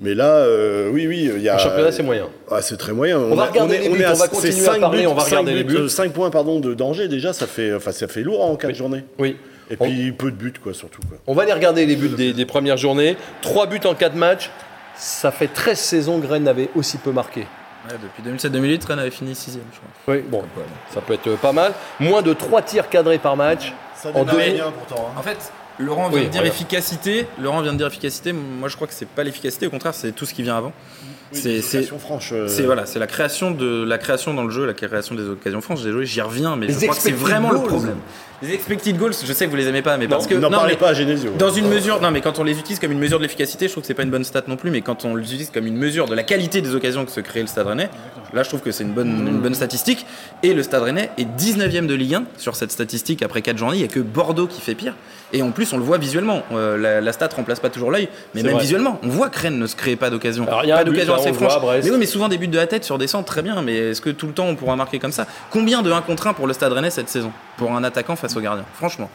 [0.00, 1.54] Mais là, euh, oui, oui, il y a.
[1.54, 2.28] En championnat, c'est moyen.
[2.50, 3.18] Ah, c'est très moyen.
[3.18, 5.88] On va regarder les buts, on va continuer à parler, on va regarder les buts.
[5.88, 9.04] 5 points pardon, de danger, déjà, ça fait, enfin, ça fait lourd en 4 journées.
[9.18, 9.36] Oui.
[9.70, 11.00] Et On- puis peu de buts, quoi, surtout.
[11.08, 11.18] Quoi.
[11.26, 13.16] On va aller regarder les buts des, des premières journées.
[13.42, 14.50] 3 buts en 4 matchs.
[14.96, 17.40] Ça fait 13 saisons que Rennes n'avait aussi peu marqué.
[17.88, 20.14] Ouais, depuis 2007-2008, Rennes avait fini 6 je crois.
[20.14, 20.42] Oui, bon,
[20.92, 21.72] ça peut être pas mal.
[22.00, 23.72] Moins de 3 tirs cadrés par match.
[23.94, 25.08] Ça En demi- bien pourtant.
[25.10, 25.18] hein.
[25.18, 26.54] En fait, Laurent vient Oui, de dire voilà.
[26.54, 27.26] efficacité.
[27.40, 28.32] Laurent vient de dire efficacité.
[28.32, 29.66] Moi, je crois que c'est pas l'efficacité.
[29.66, 30.72] Au contraire, c'est tout ce qui vient avant.
[31.32, 31.60] C'est
[32.32, 35.28] euh, c'est voilà, c'est la création de la création dans le jeu, la création des
[35.28, 35.80] occasions franches.
[35.82, 37.68] Joué, j'y reviens, mais Les je crois que c'est expected vraiment le goals.
[37.68, 37.96] problème.
[38.40, 40.76] Les expected goals, je sais que vous les aimez pas, mais parce que N'en parlez
[40.76, 41.32] pas à Genesio.
[41.38, 43.72] dans une mesure, non mais quand on les utilise comme une mesure de l'efficacité, je
[43.72, 45.66] trouve que c'est pas une bonne stat non plus, mais quand on les utilise comme
[45.66, 47.90] une mesure de la qualité des occasions que se crée le Stade Rennais,
[48.32, 50.06] là je trouve que c'est une bonne, une bonne statistique.
[50.44, 53.76] Et le Stade Rennais est 19ème de Ligue 1 sur cette statistique après 4 journées,
[53.78, 54.94] il n'y a que Bordeaux qui fait pire.
[55.32, 58.08] Et en plus on le voit visuellement, Euh, la, la stat remplace pas toujours l'œil,
[58.34, 58.62] mais même vrai.
[58.62, 60.46] visuellement, on voit que Rennes ne se crée pas d'occasion.
[60.46, 61.62] Alors, il y a Pas d'occasion là, assez voit franche.
[61.62, 61.84] à Brest.
[61.86, 63.76] Mais oui, mais souvent des buts de la tête sur des centres, très bien, mais
[63.76, 65.26] est-ce que tout le temps on pourra marquer comme ça?
[65.50, 68.36] Combien de 1 contre 1 pour le Stade Rennais cette saison Pour un attaquant face
[68.36, 68.64] au gardien?
[68.74, 69.10] Franchement.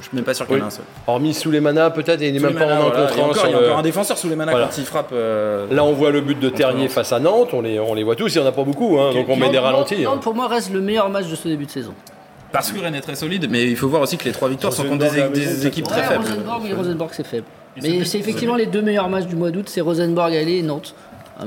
[0.00, 0.68] Je suis même pas sûr qu'il y en ait Oui.
[0.68, 0.84] un seul.
[1.06, 3.02] Hormis Souleymana, peut-être, et il n'est même pas en un voilà.
[3.08, 4.68] contre encore, il y a encore un défenseur sous les manas Voilà.
[4.68, 5.10] quand il frappe.
[5.12, 6.94] euh, Là, on voit le but de Ternier Lens.
[6.94, 7.50] face à Nantes.
[7.52, 8.34] On les, on les voit tous.
[8.34, 10.00] Il n'y en a pas beaucoup, hein, donc on met des ralentis.
[10.02, 10.20] Nantes, hein.
[10.22, 11.92] pour moi, reste le meilleur match de ce début de saison.
[12.52, 14.72] Parce que Rennes est très solide, mais il faut voir aussi que les trois victoires
[14.72, 16.24] sont contre des, équipes Ouais, très faibles.
[16.24, 17.46] Rosenborg, oui, Rosenborg, c'est faible.
[17.80, 20.62] Mais ce c'est effectivement les deux meilleurs matchs du mois d'août, c'est Rosenborg aller et
[20.62, 20.94] Nantes,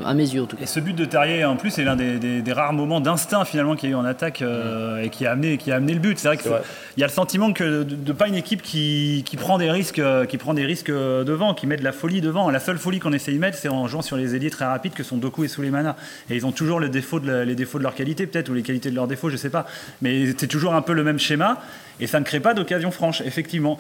[0.06, 0.64] à mes yeux en tout cas.
[0.64, 3.46] Et ce but de Terrier, en plus, c'est l'un des, des- des rares moments d'instinct
[3.46, 5.94] finalement qu'il y a eu en attaque euh, et qui a amené, qui a amené
[5.94, 6.18] le but.
[6.20, 6.52] C'est vrai qu'il
[6.98, 10.00] y a le sentiment que de, de pas une équipe qui, qui prend des risques,
[10.00, 12.50] euh, qui prend des risques euh, devant, qui met de la folie devant.
[12.50, 14.94] La seule folie qu'on essaie de mettre, c'est en jouant sur les ailiers très rapides
[14.94, 15.96] que sont Doku et Souleymana.
[16.30, 18.54] Et ils ont toujours le défaut de la- les défauts de leur qualité, peut-être, ou
[18.54, 19.66] les qualités de leurs défauts, je sais pas.
[20.02, 21.62] Mais c'est toujours un peu le même schéma.
[22.00, 23.78] Et ça ne crée pas d'occasion franche, effectivement.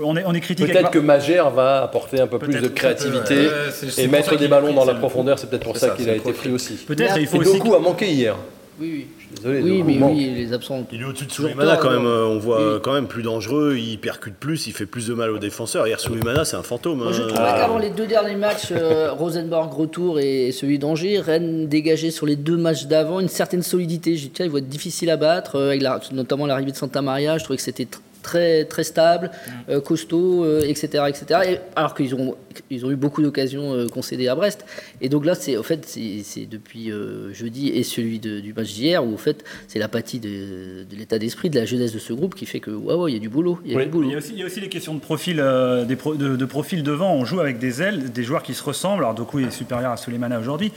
[0.00, 0.66] On est, on est critique.
[0.66, 4.48] Peut-être avec- que Magère va apporter un peu plus de créativité c'est et mettre des
[4.48, 5.38] ballons pris, dans la profondeur.
[5.38, 6.74] C'est peut-être pour ça ça, qu'il a été pris aussi.
[6.74, 7.58] Peut-être, il faut Et aussi.
[7.58, 8.36] Doku a manqué hier.
[8.78, 9.06] Oui, oui.
[9.18, 9.62] Je suis désolé.
[9.62, 10.12] Oui, mais manque.
[10.14, 10.86] oui, les absents.
[10.92, 12.08] Il est au-dessus de Souleymana quand même, non.
[12.08, 12.80] euh, on voit Oui.
[12.82, 15.86] quand même plus dangereux, il percute plus, il fait plus de mal aux défenseurs.
[15.86, 16.98] Hier, Souleymana, c'est un fantôme.
[16.98, 17.26] Moi, je hein.
[17.28, 22.26] trouvais qu'avant les deux derniers matchs, euh, Rosenborg retour et celui d'Angers, Rennes dégageait sur
[22.26, 24.16] les deux matchs d'avant une certaine solidité.
[24.16, 26.76] J'ai dit, tiens, ils vont être difficiles à battre, euh, avec la- notamment l'arrivée de
[26.76, 27.38] Santa Maria.
[27.38, 27.88] Je trouvais que c'était
[28.30, 29.30] très très stable,
[29.68, 31.40] euh, costaud, euh, etc., etc.
[31.50, 32.34] Et, alors qu'ils ont
[32.70, 34.64] ils ont eu beaucoup d'occasions euh, concédées à Brest.
[35.02, 38.72] Et donc là, c'est au fait, c'est depuis euh, jeudi et celui de- du match
[38.72, 42.12] d'hier où au fait, c'est l'apathie de, de l'état d'esprit, de la jeunesse de ce
[42.14, 43.84] groupe qui fait que ouais, il y a du boulot, il y a Oui.
[43.84, 44.08] du boulot.
[44.08, 46.14] Il y, a aussi, il y a aussi les questions de profil, euh, des pro-
[46.14, 47.12] de, de profil devant.
[47.14, 49.02] On joue avec des ailes, des joueurs qui se ressemblent.
[49.04, 50.72] Alors Doku est supérieur à Souleymana aujourd'hui.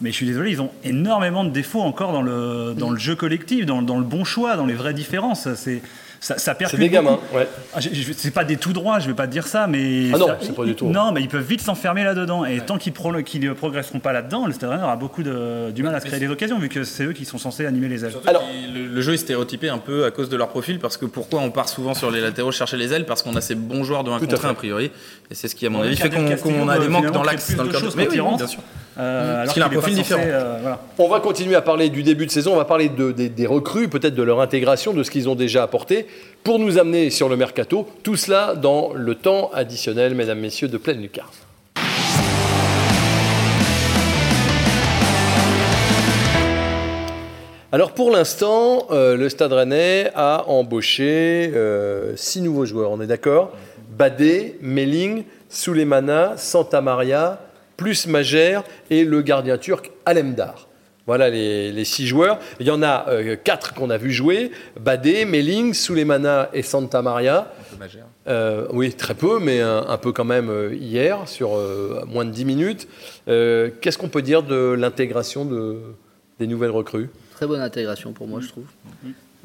[0.00, 3.14] Mais je suis désolé, ils ont énormément de défauts encore dans le, dans le jeu
[3.14, 5.46] collectif, dans, dans le bon choix, dans les vraies différences.
[5.54, 5.80] C'est,
[6.22, 7.48] ça, ça C'est des gamins, ouais.
[7.74, 7.80] Ah,
[8.16, 10.04] c'est pas des tout droits, je vais pas te dire ça, mais.
[10.14, 10.86] Ah non, c'est pas du tout.
[10.86, 12.44] Non, mais ils peuvent vite s'enfermer là-dedans.
[12.44, 12.92] Et tant qu'ils
[13.42, 16.20] ne progresseront pas là-dedans, le Stade Rennais aura beaucoup de, du mal à se créer
[16.20, 18.12] des occasions, vu que c'est eux qui sont censés animer les ailes.
[18.26, 21.06] Alors- le, le jeu est stéréotypé un peu à cause de leur profil, parce que
[21.06, 23.04] pourquoi on part souvent sur les latéraux chercher les ailes?
[23.04, 24.46] Parce qu'on a ces bons joueurs de 1 Tout à contre fait.
[24.46, 24.92] 1 a priori,
[25.30, 27.54] et c'est ce qui à mon Ouais, avis fait qu'on a des manques dans l'axe,
[27.56, 27.84] dans le de cadre.
[27.84, 28.60] choses Mais oui, bien sûr.
[28.98, 30.20] Euh, alors qu'il a un profil différent.
[30.20, 30.80] censé, euh, voilà.
[30.98, 33.46] On va continuer à parler du début de saison, on va parler de- des, des
[33.46, 36.06] recrues, peut-être de leur intégration, de ce qu'ils ont déjà apporté,
[36.42, 37.88] pour nous amener sur le mercato.
[38.02, 41.30] Tout cela dans le temps additionnel, mesdames, messieurs, de pleine lucarne.
[47.74, 53.06] Alors pour l'instant, euh, le Stade Rennais a embauché euh, six nouveaux joueurs, on est
[53.06, 53.52] d'accord?
[53.96, 57.40] Badé, Melling, Souleymana, Santa Maria,
[57.78, 60.68] plus Magère et le gardien turc Alemdar.
[61.06, 62.38] Voilà les, six joueurs.
[62.60, 67.02] Il y en a euh, quatre qu'on a vu jouer Badé, Melling, Souleymana et Santa
[67.02, 67.52] Maria.
[68.28, 72.30] Euh, oui, très peu, mais un, peu quand même euh, hier, sur euh, moins de
[72.30, 72.88] 10 minutes.
[73.26, 75.78] Qu'est-ce qu'on peut dire de l'intégration de,
[76.38, 77.10] des nouvelles recrues?
[77.34, 78.64] Très bonne intégration pour moi, je trouve.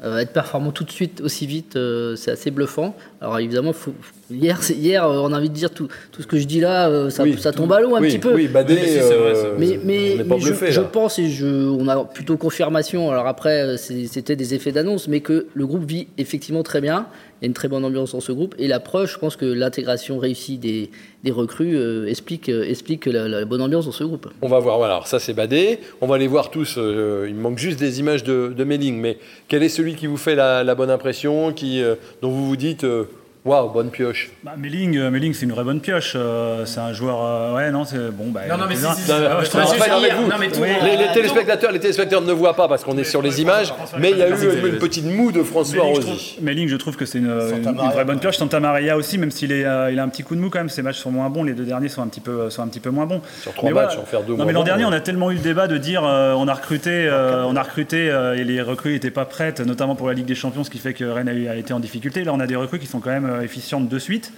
[0.00, 1.76] Être performant tout de suite, aussi vite,
[2.16, 2.94] c'est assez bluffant.
[3.20, 3.94] Alors évidemment, faut-
[4.30, 4.60] hier,
[5.04, 7.24] euh, on a envie de dire tout, tout ce que je dis là, euh, ça,
[7.24, 8.32] Oui, ça tombe à l'eau un oui, petit peu.
[8.32, 9.54] Oui, Badé, Oui, mais si, c'est vrai, euh.
[9.58, 10.86] Mais, je, bluffé, je là.
[10.86, 15.46] pense, et je, on a plutôt confirmation, alors après c'était des effets d'annonce, mais que
[15.52, 17.06] le groupe vit effectivement très bien,
[17.40, 19.34] il y a une très bonne ambiance dans ce groupe, et la preuve, je pense
[19.36, 20.90] que l'intégration réussie des,
[21.24, 24.28] des recrues euh, explique, euh, explique la, la bonne ambiance dans ce groupe.
[24.42, 25.80] On va voir, voilà, alors ça c'est Badé.
[26.00, 29.00] On va les voir tous, euh, il me manque juste des images de, de Melling,
[29.00, 32.46] mais quel est celui qui vous fait la, la bonne impression, qui, euh, dont vous
[32.46, 33.04] vous dites, euh,
[33.44, 36.12] waouh, bonne pioche Bah, Melling, euh, Melling, c'est une vraie bonne pioche.
[36.16, 37.18] euh, c'est un joueur.
[37.22, 38.26] euh, ouais, non, c'est bon.
[38.30, 40.28] Bah, Non, non, mais c'est si, si, Ah, je vous.
[40.28, 40.68] non, mais tout- Oui.
[40.82, 44.10] les, les téléspectateurs, les téléspectateurs ne voient pas parce qu'on est sur les images, mais
[44.10, 46.32] il y a eu une, petite moue de François Melling, je Rosy.
[46.34, 48.36] trouve, Melling, je trouve que c'est une, une- une Maria, vraie bonne pioche.
[48.36, 50.58] Santa Maria aussi, même s'il est, euh, il a un petit coup de mou quand
[50.58, 50.68] même.
[50.68, 51.44] Ses matchs sont moins bons.
[51.44, 53.20] Les deux derniers sont un petit peu, sont un petit peu moins bons.
[53.42, 54.90] Sur trois matchs, en faire deux Non, moins mais l'an bons, dernier, ouais.
[54.90, 57.62] on a tellement eu le débat de dire euh, on a recruté, euh, on a
[57.62, 60.70] recruté euh, et les recrues n'étaient pas prêtes, notamment pour la Ligue des Champions, ce
[60.70, 62.24] qui fait que Rennes a, eu- a été en difficulté.
[62.24, 64.32] Là, on a des recrues qui sont quand même euh, efficientes de suite.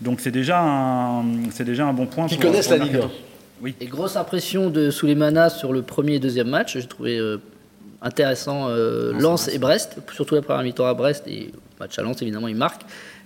[0.00, 2.26] Donc c'est déjà un, c'est déjà un bon point.
[2.26, 3.14] Qui pour- connaissent pour la Ligue mercato.
[3.64, 3.68] 1.
[3.80, 7.36] Et grosse impression de Souleymana sur le premier et deuxième match, j'ai trouvé euh,
[8.00, 12.22] intéressant euh, Lens et Brest, surtout la première mi-temps à Brest, et match à Lens
[12.22, 12.82] évidemment il marque.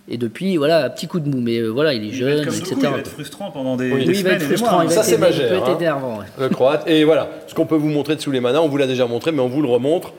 [0.07, 2.43] Et depuis, voilà, un petit coup de mou, mais euh, voilà, il est Il être
[2.43, 2.75] jeune, etc.
[2.83, 4.05] Il va être frustrant pendant des, Oui.
[4.05, 5.77] des Oui, il va être frustrant, il va Ça, c'est il Magère, peut être hein.
[5.79, 6.19] énervant.
[6.19, 6.27] ouais.
[6.39, 6.83] le croate.
[6.87, 9.41] Et voilà, ce qu'on peut vous montrer de Souleymana, on vous l'a déjà montré, mais
[9.41, 10.13] on vous le remontre.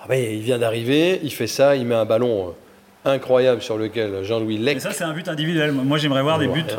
[0.00, 2.50] Ah ben, il vient d'arriver, il fait ça, il met un ballon euh,
[3.04, 4.76] incroyable sur lequel Jean-Louis Lec.
[4.76, 5.72] Et ça, c'est un but individuel.
[5.72, 6.78] Moi, j'aimerais voir On des voit buts rien.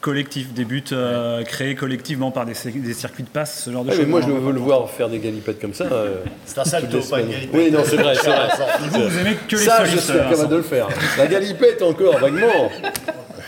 [0.00, 3.90] collectifs, des buts euh, créés collectivement par des, des circuits de passe, ce genre de
[3.90, 4.04] Ouais, choses.
[4.04, 5.84] mais moi, je veux le voir faire des galipettes comme ça.
[5.84, 7.50] euh, C'est un salto, pas une galipette.
[7.54, 8.48] Oui, non, c'est vrai, c'est vrai.
[8.90, 10.88] Vous, vous aimez que les Ça, je euh, capable de le faire.
[11.18, 12.70] La galipette encore, vaguement.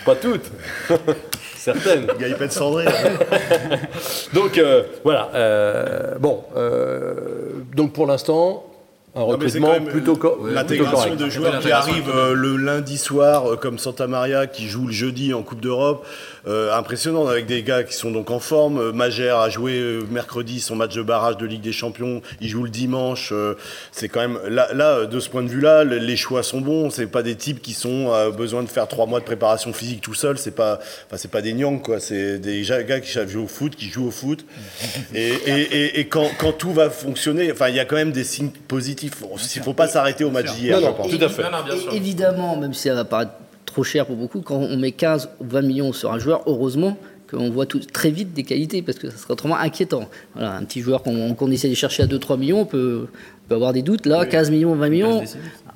[0.05, 0.51] Pas toutes.
[1.57, 2.07] Certaines.
[2.21, 2.85] Galipette cendrée.
[4.35, 5.31] Donc euh, voilà.
[5.35, 7.15] euh, bon, euh,
[7.75, 8.65] donc pour l'instant,
[9.17, 12.57] un recrutement quand même, plutôt, co- euh, plutôt L'intégration de joueurs qui arrivent euh, le
[12.57, 16.05] lundi soir, euh, comme Santa Maria qui joue le jeudi en Coupe d'Europe,
[16.47, 18.79] euh, impressionnant avec des gars qui sont donc en forme.
[18.79, 22.49] Euh, Magère a joué euh, mercredi son match de barrage de Ligue des Champions, il
[22.49, 23.31] joue le dimanche.
[23.33, 23.55] euh,
[23.93, 26.91] c'est quand même là, là, de ce point de vue-là, le- les choix sont bons.
[26.91, 30.01] C'est pas des types qui sont euh, besoin de faire trois mois de préparation physique
[30.01, 30.37] tout seul.
[30.39, 32.01] C'est pas, enfin, c'est pas des gnangs quoi.
[32.01, 34.45] C'est des gars qui savent jouer au foot, qui jouent au foot.
[35.15, 38.13] Et, et, et, et quand, quand tout va fonctionner, enfin, il y a quand même
[38.13, 39.23] des signes positifs.
[39.57, 40.79] Il faut pas s'arrêter au match d'hier.
[40.81, 41.43] Tout à fait.
[41.45, 41.93] Non, non, bien sûr.
[41.95, 43.33] Évidemment, même si ça va paraître
[43.75, 46.97] trop cher pour beaucoup, quand on met 15 ou 20 millions sur un joueur, heureusement
[47.29, 50.09] qu'on voit tout, très vite des qualités, parce que ça serait autrement inquiétant.
[50.35, 53.55] Voilà, un petit joueur qu'on essaie de chercher à 2-3 millions, on peut, on peut
[53.57, 54.07] avoir des doutes.
[54.07, 55.25] Là, 15 millions, 20 millions,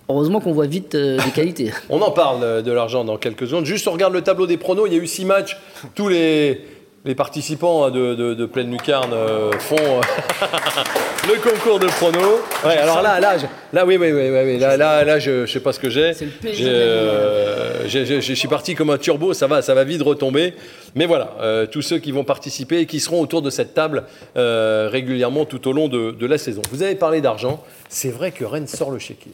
[0.09, 1.73] heureusement qu'on voit vite euh, des qualités.
[1.91, 3.67] On en parle euh, de l'argent dans quelques secondes.
[3.67, 4.87] Juste, on regarde le tableau des pronos.
[4.87, 5.59] Il y a eu six matchs.
[5.97, 6.63] Tous les,
[7.05, 10.01] les participants hein, de, de, de Pleine Lucarne euh, font euh,
[11.29, 12.41] le concours de prono.
[12.65, 15.47] Ouais, alors là, là, je, là, oui, oui, oui, oui, oui, là, là, là, je,
[15.47, 16.13] je sais pas ce que j'ai.
[16.13, 16.65] C'est le PSG.
[16.65, 20.55] J'ai, euh, j'ai- Je suis parti comme un turbo, ça va, ça va vite retomber.
[20.95, 24.05] Mais voilà, euh, tous ceux qui vont participer et qui seront autour de cette table
[24.37, 26.63] euh, régulièrement tout au long de, de la saison.
[26.73, 29.33] Vous avez parlé d'argent, c'est vrai que Rennes sort le chéquier.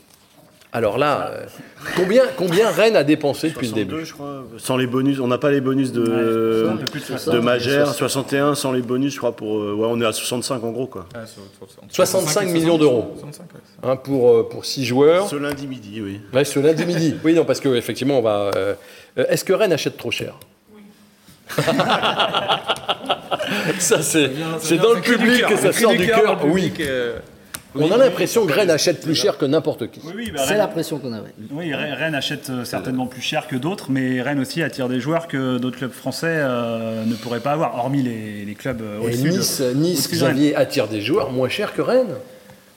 [0.77, 1.45] Alors là, euh,
[1.97, 4.45] combien, combien Rennes a dépensé depuis le début 62, je crois.
[4.59, 7.33] Sans les bonus, on n'a pas les bonus de, un peu plus de 60.
[7.33, 9.37] de Magère, 61 sans les bonus, je crois.
[9.37, 11.07] Pour, euh, ouais, on est à 65 en gros quoi.
[11.89, 13.15] 65 millions d'euros.
[13.21, 13.61] 65, ouais.
[13.93, 15.29] hein, pour, euh, pour 6 joueurs.
[15.29, 16.21] Ce lundi midi, oui.
[16.33, 17.15] Ouais, ce lundi midi.
[17.23, 18.51] Oui, non, parce qu'effectivement, on va.
[18.57, 18.75] euh,
[19.17, 20.35] Est-ce que Rennes achète trop cher?
[23.79, 26.39] Ça, c'est c'est dans le public que ça sort du cœur.
[26.47, 26.73] Oui.
[27.77, 30.01] On a l'impression que Rennes achète plus cher que n'importe qui.
[30.05, 31.19] Oui, oui, bah, C'est Rennes- la pression qu'on a.
[31.21, 31.35] ouais.
[31.51, 35.27] Oui, Rennes achète euh, certainement plus cher que d'autres, mais Rennes aussi attire des joueurs
[35.29, 39.17] que d'autres clubs français euh, ne pourraient pas avoir, hormis les, les clubs euh, Et
[39.17, 40.15] de- Nice, de.
[40.15, 42.15] Xavier, attire des joueurs moins chers que Rennes.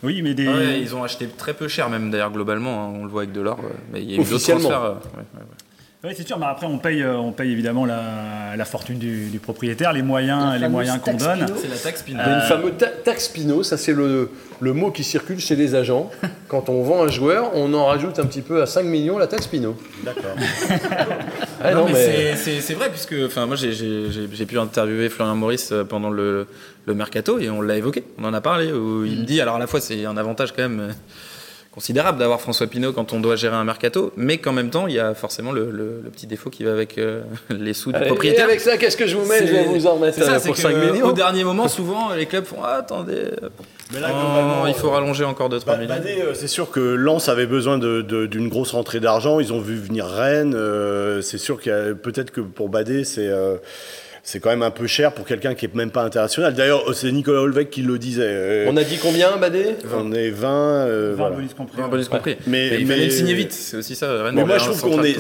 [0.04, 0.48] Oui, mais des.
[0.48, 2.86] Ouais, ils ont acheté très peu cher, même d'ailleurs, globalement.
[2.88, 3.58] hein, on le voit avec Delors.
[3.60, 3.66] ouais.
[3.92, 4.70] Mais il y a eu d'autres Officiellement.
[4.70, 4.84] transferts.
[4.86, 5.46] euh, ouais, ouais, ouais.
[6.04, 9.30] Oui, c'est sûr, mais après on paye, euh, on paye évidemment la, la fortune du,
[9.30, 11.46] du propriétaire, les moyens, La les moyens qu'on taxe donne.
[11.46, 11.54] Pinot.
[11.60, 12.20] C'est la taxe Pinot.
[12.24, 14.30] Il y a une fameuse ta- taxe Pinot, ça c'est le,
[14.62, 16.12] le mot qui circule chez les agents.
[16.50, 19.26] Quand on vend un joueur, on en rajoute un petit peu à 5 millions la
[19.26, 19.76] taxe Pinot.
[20.04, 20.36] D'accord.
[21.60, 25.72] Ah non, non, mais, mais- c'est- vrai, puisque enfin, moi j'ai pu interviewer Florian Maurice
[25.72, 26.46] euh, pendant le,
[26.86, 28.72] le mercato et on l'a évoqué, on en a parlé.
[28.72, 30.92] Où il me dit, alors à la fois c'est un avantage quand même euh,
[31.78, 34.96] considérable d'avoir François Pinault quand on doit gérer un mercato, mais qu'en même temps il
[34.96, 37.98] y a forcément le, le- le petit défaut qui va avec euh, les sous du
[37.98, 38.46] Allez, propriétaire.
[38.48, 39.46] Et avec ça, qu'est-ce que je vous mets?
[39.46, 41.06] Je vais vous en mettre c'est ça, euh, c'est pour que, 5 euh, millions.
[41.06, 43.26] Au dernier moment, souvent, les clubs font ah, attendez,
[43.94, 45.88] Mais là, oh, globalement, il faut euh, rallonger encore 2-3 Ba- millions.
[45.90, 49.40] Badé, euh, c'est sûr que Lens avait besoin de- de- d'une grosse rentrée d'argent.
[49.40, 50.56] Ils ont vu venir Rennes.
[50.56, 53.58] euh, c'est sûr qu'il y a peut-être que pour Badé, c'est euh,
[54.30, 56.54] c'est quand même un peu cher pour quelqu'un qui est même pas international.
[56.54, 58.24] D'ailleurs, c'est Nicolas Olvec qui le disait.
[58.26, 60.50] euh, On a dit combien, Badé on est 20.
[60.50, 61.36] euh, 20 voilà.
[61.38, 61.82] bonus compris.
[61.82, 62.36] Un bonus compris.
[62.46, 64.24] Mais- Mais, il fallait mais- le signer vite, c'est aussi ça.
[64.24, 65.18] Rennes Mais moi, je trouve qu'on est,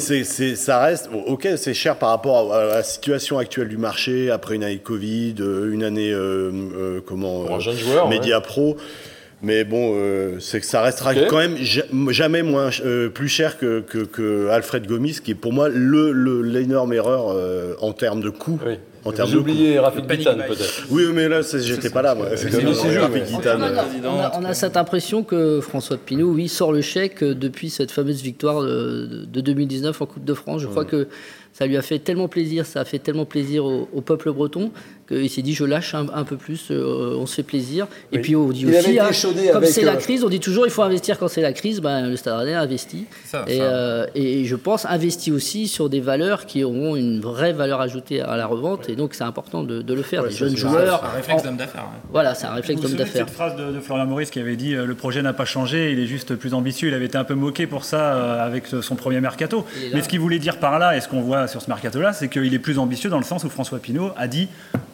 [0.55, 4.29] ça reste, bon, ok, c'est cher par rapport à, à la situation actuelle du marché
[4.29, 8.09] après une année de Covid, euh, une année, euh, euh, comment, Pour un jeune joueur,
[8.09, 8.75] média pro.
[9.41, 13.57] Mais bon, euh, c'est que ça restera quand même ja- jamais moins, euh, plus cher
[13.59, 17.93] que, que, que Alfred Gomis, qui est pour moi le, le- l'énorme erreur euh, en
[17.93, 18.59] termes de coût.
[18.65, 18.73] Oui.
[19.07, 19.49] En termes Vous de coût.
[19.51, 20.85] oubliez Rafik peut-être.
[20.89, 22.27] Oui, mais là, j'étais pas là, moi.
[22.35, 22.49] C'est
[22.99, 23.61] Rafik Guitane.
[24.39, 28.21] On a- cette impression que François Pinault, oui, sort le chèque euh, depuis cette fameuse
[28.21, 30.61] victoire de, de 2019 en Coupe de France.
[30.61, 31.07] Je crois que
[31.53, 34.71] ça lui a fait tellement plaisir, ça a fait tellement plaisir au, au peuple breton
[35.07, 37.87] qu'il s'est dit je lâche un, un peu plus, euh, on se fait plaisir.
[38.11, 40.39] Et puis on dit Il aussi, hein, échaudé comme c'est la euh, crise, on dit
[40.39, 41.81] toujours il faut investir quand c'est la crise.
[41.81, 43.05] Ben, le Stade Rennais a investi.
[43.25, 43.63] Ça, et, ça.
[43.63, 48.21] euh, et je pense investi aussi sur des valeurs qui auront une vraie valeur ajoutée
[48.21, 48.89] à la revente.
[48.89, 50.23] Et donc c'est important de, de le faire.
[50.23, 51.03] des jeunes joueurs.
[51.03, 51.83] Un réflexe d'homme d'affaires.
[51.83, 51.99] ouais.
[52.11, 53.25] Voilà, c'est un réflexe d'homme d'affaires.
[53.27, 55.91] cette phrase de, de Florian Maurice qui avait dit euh, le projet n'a pas changé,
[55.91, 56.89] il est juste plus ambitieux.
[56.89, 59.65] Il avait été un peu moqué pour ça euh, avec son premier mercato.
[59.81, 59.95] Il.
[59.95, 62.27] Mais ce qu'il voulait dire par là, et ce qu'on voit sur ce mercato-là, c'est
[62.27, 64.47] qu'il est plus ambitieux dans le sens où François Pinault a dit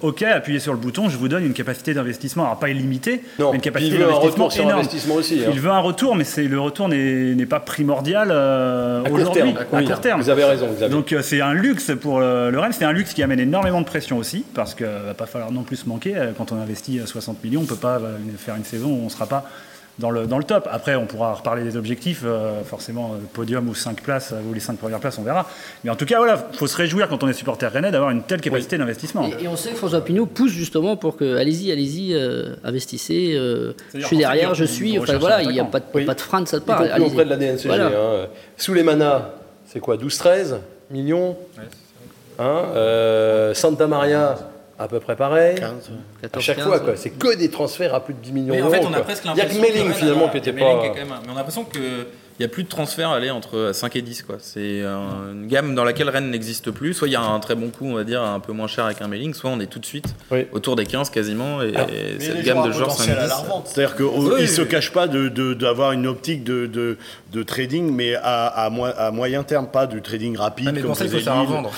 [0.04, 3.52] Ok, appuyez sur le bouton, je vous donne une capacité d'investissement, alors pas illimitée, Non,
[3.52, 4.80] mais une capacité il un d'investissement énorme.
[4.80, 5.42] investissement aussi.
[5.46, 5.50] hein.
[5.54, 9.42] Il veut un retour, mais c'est le retour n'est pas primordial euh, À court aujourd'hui,
[9.54, 9.58] terme.
[9.72, 10.22] à Oui, court terme.
[10.22, 10.90] Vous avez raison, Xavier.
[10.90, 13.80] Donc euh, c'est un luxe pour euh, le Rennes, c'est un luxe qui amène énormément
[13.80, 16.14] de pression aussi, parce qu'il va pas falloir non plus se manquer.
[16.38, 18.00] Quand on investit euh, 60 millions, on peut pas
[18.38, 19.46] faire une saison où on sera pas
[20.00, 20.68] dans le, dans le top.
[20.72, 24.54] Après, on pourra reparler des objectifs, euh, forcément euh, podium ou 5 places, euh, ou
[24.54, 25.48] les 5 premières places, on verra.
[25.84, 28.24] Mais en tout cas, voilà, faut se réjouir quand on est supporter rennais d'avoir une
[28.24, 29.28] telle capacité d'investissement.
[29.40, 33.34] Et, et on sait que François Pinault pousse justement pour que, allez-y, allez-y, euh, investissez,
[33.36, 34.98] euh, je suis derrière, je suis.
[34.98, 36.06] Enfin voilà, il n'y a pas de, Oui.
[36.06, 36.82] pas de frein de cette Y part.
[36.82, 37.08] allez-y.
[37.08, 37.68] auprès de la DNCG.
[37.68, 37.88] Voilà.
[37.88, 38.28] Hein.
[38.58, 39.30] Sous les manas,
[39.68, 40.56] c'est quoi 12-13
[40.90, 41.38] millions
[42.40, 44.36] Hein, euh, Santa Maria,
[44.80, 45.56] à peu près pareil.
[45.56, 45.92] 15.
[46.20, 46.96] À 14, chaque 15, fois, quoi.
[46.96, 48.72] C'est que des transferts à plus de 10 millions en d'euros.
[48.72, 49.02] fait, on a quoi.
[49.04, 49.62] presque Il y a l'impression.
[49.64, 50.60] que Melling finalement qui était pas.
[50.60, 51.64] même- Mais on a l'impression
[52.36, 54.24] qu'il n'y a plus de transfert aller entre 5 et 10.
[54.24, 54.38] quoi.
[54.40, 56.94] C'est un- une gamme dans laquelle Rennes n'existe plus.
[56.94, 58.86] Soit il y a un très bon coup, on va dire, un peu moins cher
[58.86, 60.48] avec un Melling, soit on est tout de suite Oui.
[60.52, 61.62] autour des 15 quasiment.
[61.62, 63.34] Et, et Mais cette gamme de potentiel 5 à la 10.
[63.44, 63.68] revente.
[63.68, 66.98] C'est-à-dire qu'ils Oui, ne se cachent pas d'avoir de, d'avoir une optique de, de,
[67.32, 68.70] de trading, mais à, à,
[69.12, 70.68] moyen terme, pas du trading rapide.
[70.70, 71.72] Ah, mais comme ça, il faut savoir vendre.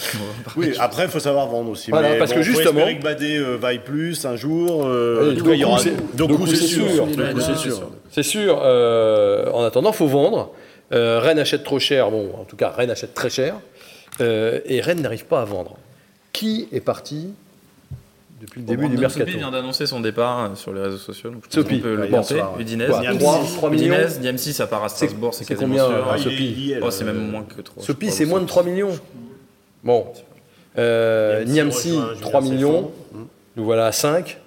[0.56, 1.92] Oui, après, il faut savoir vendre aussi.
[1.92, 4.86] Voilà, mais parce que faut justement- que Badé euh, vaille plus un jour.
[4.86, 5.80] euh, Oui, cas, il y aura.
[5.80, 5.94] c'est
[7.42, 7.90] c'est sûr.
[8.16, 8.62] C'est sûr.
[8.64, 10.52] euh, en attendant, faut vendre.
[10.94, 12.12] Euh, Rennes achète trop cher.
[12.12, 13.56] Bon, en tout cas, Rennes achète très cher.
[14.22, 15.76] Euh, et Rennes n'arrive pas à vendre.
[16.32, 17.34] Qui est parti
[18.42, 20.98] depuis le début du Brandon mercato Sopi vient d'annoncer son départ euh, sur les réseaux
[20.98, 21.30] sociaux.
[21.32, 22.36] Donc je pense Sopi, qu'on peut le porter.
[22.36, 22.62] soir, ouais.
[22.62, 22.88] Udinese.
[22.90, 25.88] Quoi, Niamsi, trois- trois millions Udinese, Niamsi, ça part à Strasbourg, c'est c'est quasiment combien,
[25.88, 26.08] sûr.
[26.12, 27.84] Ah, Sopi Oh, c'est même moins que 3.
[27.84, 28.98] Sopi, c'est moins de 3 millions.
[29.84, 30.08] Bon.
[30.78, 32.92] Euh, Niamsi Niamsi, rejoint Julien 3 millions.
[33.56, 34.38] Nous voilà à 5.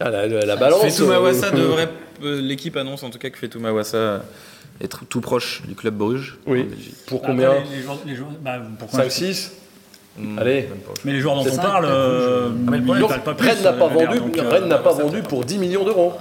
[0.00, 0.82] Ah, la, la- la balance.
[0.82, 1.20] Fetouma euh,
[1.56, 1.88] devrait.
[2.24, 3.38] euh, L'équipe annonce en tout cas que
[4.80, 6.38] est tr- tout proche du club Bruges.
[6.46, 6.62] Oui.
[6.64, 6.94] Belgique.
[7.06, 9.52] Pour combien les, les joueurs, les joueurs- bah, pourquoi 5, 6
[10.18, 10.68] Hmm, Allez.
[11.04, 13.46] Mais les joueurs dont on ça, parle, euh, mais le ils problème, valent pas plus.
[13.48, 16.14] Rennes n'a pas euh, vendu, donc, euh, Rennes n'a pas vendu pour 10 millions d'euros.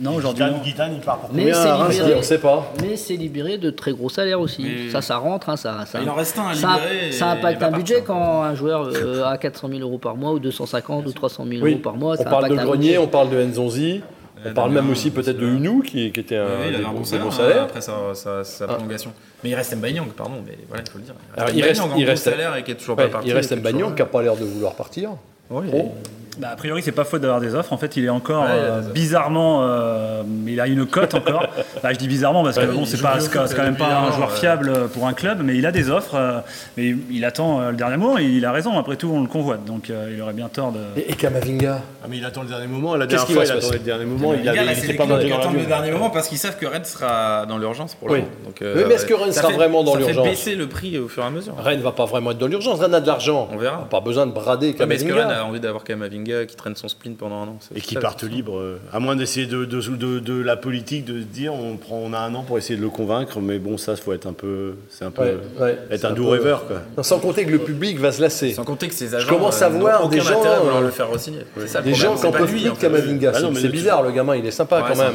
[0.00, 0.62] Non, aujourd'hui, Guitane.
[0.62, 2.14] Guitane, il part pour Mais combien libéré.
[2.18, 2.72] On sait pas.
[2.82, 4.62] Mais c'est libéré de très gros salaires aussi.
[4.62, 5.48] Mais- Ça, ça rentre.
[5.48, 7.12] hein, ça, ça, Il en reste un à ça, libérer.
[7.12, 10.38] ça impacte un budget quand un joueur euh, a 400 000 euros par mois ou
[10.38, 11.72] 250 ou 300 000 Oui.
[11.72, 12.14] euros par mois.
[12.18, 14.00] On ça parle de Grenier, on parle de Nzonzi.
[14.46, 16.84] On Euh, parle même aussi peut-être de Hunou, qui, qui était un, Oui, il avait
[16.84, 17.62] un bon salaire, bons hein, salaires.
[17.62, 18.68] après sa, sa- sa Ah.
[18.74, 19.10] prolongation.
[19.42, 21.14] Mais il reste Mbanyang, pardon, mais voilà, il faut le dire.
[21.34, 23.28] Alors, il Mbanyang reste- il salaire et qui est toujours Ouais, pas parti.
[23.28, 25.10] il reste toujours qui n'a pas l'air de vouloir partir.
[25.50, 25.68] Oui.
[25.68, 25.94] Trop.
[26.38, 27.72] Bah, a priori, c'est pas faute d'avoir des offres.
[27.72, 29.60] En fait, il est encore Ouais, euh, bizarrement.
[29.62, 31.46] euh, il a une cote encore.
[31.82, 34.12] Bah, je dis bizarrement parce que Ouais, bon, c'est pas, c'est quand même pas un
[34.12, 34.36] joueur ouais.
[34.36, 36.14] fiable pour un club, mais il a des offres.
[36.14, 36.38] euh,
[36.76, 38.78] mais il attend euh, le dernier moment et il a raison.
[38.78, 39.64] Après tout, on le convoite.
[39.64, 40.80] Donc, euh, il aurait bien tort de.
[40.96, 42.96] Et, et Kamavinga Ah, mais il attend le dernier moment.
[42.96, 44.32] La dernière fois, va il attendait le dernier moment.
[44.34, 48.08] Il il pas le dernier moment parce qu'ils savent que Rennes sera dans l'urgence pour
[48.08, 48.20] le Oui.
[48.20, 48.84] moment.
[48.88, 51.08] Mais est-ce que Rennes ça sera vraiment dans ça l'urgence fait baisser le prix au
[51.08, 51.54] fur et à mesure.
[51.58, 52.80] Rennes va pas vraiment être dans l'urgence.
[52.80, 53.48] Rennes a de l'argent.
[53.52, 53.86] On verra.
[53.90, 55.42] Pas besoin de brader Ouais, mais est-ce que Rennes Kamavinga.
[55.42, 58.58] a envie d'avoir Kamavinga qui traîne son spleen pendant un an Et qui partent libre,
[58.58, 61.96] euh, à moins d'essayer de, de, de, de la politique, de se dire on, prend,
[62.04, 64.32] on a un an pour essayer de le convaincre, mais bon, ça, faut être un
[64.32, 64.74] peu.
[64.90, 65.22] C'est un peu.
[65.22, 65.78] Ouais, ouais.
[65.90, 66.76] être C'est un un doux peu- rêveur, quoi.
[66.96, 68.52] Non, sans compter que le public va se lasser.
[68.52, 70.46] Sans compter que ces agents commence à euh, n'ont voir des gens, à
[70.78, 71.40] euh, le faire re-signer.
[71.58, 72.12] C'est ça le Des problème.
[72.14, 72.70] gens qui en pas peuvent plus de.
[72.70, 73.32] Kamavinga.
[73.34, 75.12] Ah C'est- bizarre, le gamin, il est sympa quand même.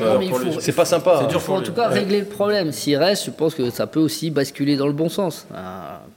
[0.59, 1.19] C'est pas sympa.
[1.21, 2.71] C'est dur Il faut en tout cas régler le problème.
[2.71, 5.47] S'il reste, je pense que ça peut aussi basculer dans le bon sens.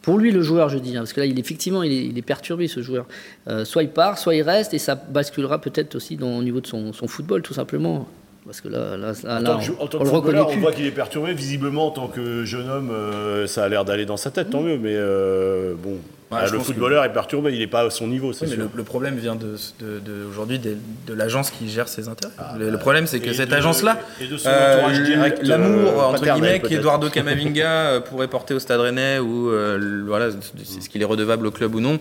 [0.02, 2.66] Pour lui, le joueur, je dis, hein, parce que là, il effectivement, il est, perturbé,
[2.68, 3.06] ce joueur.
[3.48, 6.60] Euh, soit il part, soit il reste, et ça basculera peut-être aussi dans, au niveau
[6.60, 8.08] de son football, tout simplement.
[8.44, 10.52] Parce que là, là, là, En là, tant que, on, que le reconnaît footballeur, on
[10.52, 10.60] plus.
[10.60, 11.32] voit qu'il est perturbé.
[11.32, 14.62] Visiblement, en tant que jeune homme, euh, ça a l'air d'aller dans sa tête, tant
[14.62, 14.78] mieux.
[14.78, 17.90] Mais euh, bon, bah, je le pense que- footballeur est perturbé, il n'est pas à
[17.90, 18.64] son niveau, c'est Oui, mais sûr.
[18.64, 20.76] le, le problème vient de, de- de- aujourd'hui de,
[21.06, 22.32] de l'agence qui gère ses intérêts.
[22.58, 25.42] le, le problème, c'est que Et cette de- agence-là, et de son euh, entourage direct,
[25.46, 30.30] l'amour euh, entre guillemets qu'Eduardo Camavinga euh, pourrait porter au Stade Rennais ou euh, voilà,
[30.64, 32.00] c'est ce qu'il est redevable au club ou non.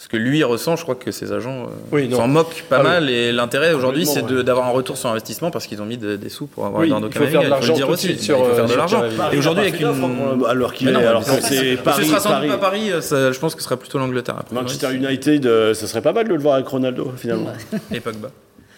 [0.00, 2.82] Ce que lui ressent, je crois que ses agents euh, Oui, s'en moquent pas Ah
[2.82, 2.86] oui.
[2.88, 3.10] mal.
[3.10, 6.28] Et l'intérêt aujourd'hui, c'est d'avoir un retour sur investissement parce qu'ils ont mis de- des
[6.28, 7.48] sous pour avoir Oui, Eduardo il faut faire de Camavinga.
[7.48, 8.18] Il faut l'argent dire aussi.
[8.18, 9.00] sur, il faut faire euh, de l'argent.
[9.00, 9.30] Camavinga.
[9.32, 9.86] Et aujourd'hui, avec une.
[9.88, 12.48] hein, alors qu'il alors c'est ce Paris, sera sans doute Paris.
[12.48, 14.36] pas Paris, euh, ça- je pense que ce sera plutôt l'Angleterre.
[14.52, 17.52] Manchester United, euh, ça serait pas mal de le voir avec Ronaldo, finalement.
[17.92, 18.30] Et Pogba.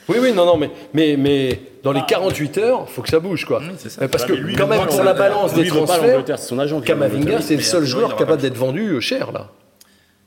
[0.08, 3.20] Oui, oui, non, non, mais, mais, mais dans les 48 heures, il faut que ça
[3.20, 3.60] bouge, quoi.
[3.60, 4.02] Oui, c'est ça.
[4.02, 6.24] Euh, Parce que, lui, quand même, pour la balance des transferts,
[6.84, 9.48] Kamavinga, c'est le seul joueur capable d'être vendu euh, cher, là.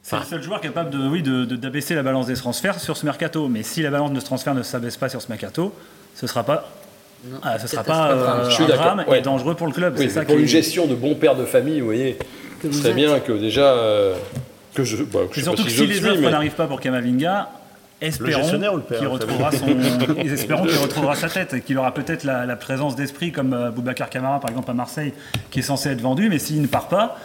[0.05, 2.97] C'est le seul joueur capable de, oui, de, de- d'abaisser la balance des transferts sur
[2.97, 3.47] ce mercato.
[3.47, 5.73] Mais si la balance de ce transfert ne s'abaisse pas sur ce mercato,
[6.13, 6.69] ce sera pas.
[7.41, 9.19] Ah, ce sera pas euh, un drame ouais.
[9.19, 9.95] et dangereux pour le club.
[9.97, 12.19] Oui, c'est ça pour une est- gestion de bon père de famille, vous voyez,
[12.61, 12.95] c'est êtes.
[12.95, 13.61] bien que déjà.
[13.73, 14.15] euh,
[14.75, 16.51] que je, bah, que je Et sais pas surtout que si les offres mais- n'arrivent
[16.55, 17.49] pas pour Kamavinga,
[18.01, 19.67] espérons qu'il retrouvera son,
[20.17, 23.69] espérons qu'il retrouvera sa tête et qu'il aura peut-être la, la présence d'esprit comme euh,
[23.71, 25.13] Boubacar Camara par exemple à Marseille
[25.49, 27.17] qui est censé être vendu, mais s'il ne part pas,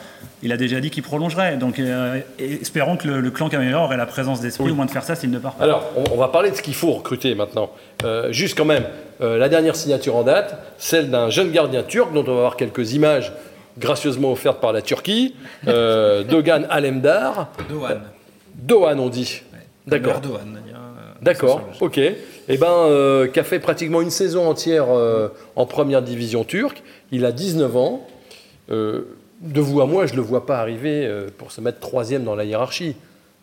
[0.42, 1.56] il a déjà dit qu'il prolongerait.
[1.56, 4.90] Donc euh, espérons que le, le clan Camara aurait la présence d'esprit au moins de
[4.90, 5.64] faire ça s'il ne part pas.
[5.64, 7.70] Alors, on, on va parler de ce qu'il faut recruter maintenant.
[8.04, 8.84] Euh, juste quand même,
[9.20, 12.56] euh, la dernière signature en date, celle d'un jeune gardien turc dont on va avoir
[12.56, 13.32] quelques images
[13.78, 15.34] gracieusement offertes par la Turquie,
[15.66, 17.48] euh, Dogan Alemdar.
[17.68, 18.00] Dohan.
[18.54, 19.42] Dohan, on dit.
[19.86, 20.20] D'accord.
[20.20, 20.40] Dohan,
[21.20, 21.98] D'accord, ok.
[21.98, 26.82] Eh ben, euh, qui a fait pratiquement une saison entière euh, en première division turque.
[27.10, 28.06] Il a 19 ans.
[28.70, 29.02] Euh,
[29.40, 32.24] de vous à moi, je ne le vois pas arriver euh, pour se mettre troisième
[32.24, 32.96] dans la hiérarchie.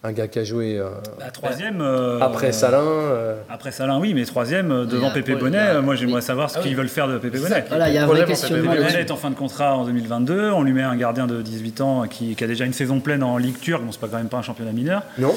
[0.07, 0.89] Un gars qui a joué euh,
[1.19, 1.81] La troisième.
[1.81, 2.77] euh, après Salin.
[2.77, 6.57] euh, Après Salin, oui, mais troisième euh, devant Pépé Bonnet, a- moi j'aimerais savoir ce
[6.57, 6.67] Ah oui.
[6.67, 7.65] qu'ils veulent faire de Pépé Bonnet.
[7.69, 8.71] Voilà, il y a un vrai questionnement.
[8.71, 10.51] Pépé Bonnet est en fin de contrat en 2022.
[10.51, 13.23] On lui met un gardien de 18 ans qui, qui a déjà une saison pleine
[13.23, 13.81] en Ligue turque.
[13.83, 15.01] Bon, c'est pas quand même pas un championnat mineur.
[15.17, 15.33] Non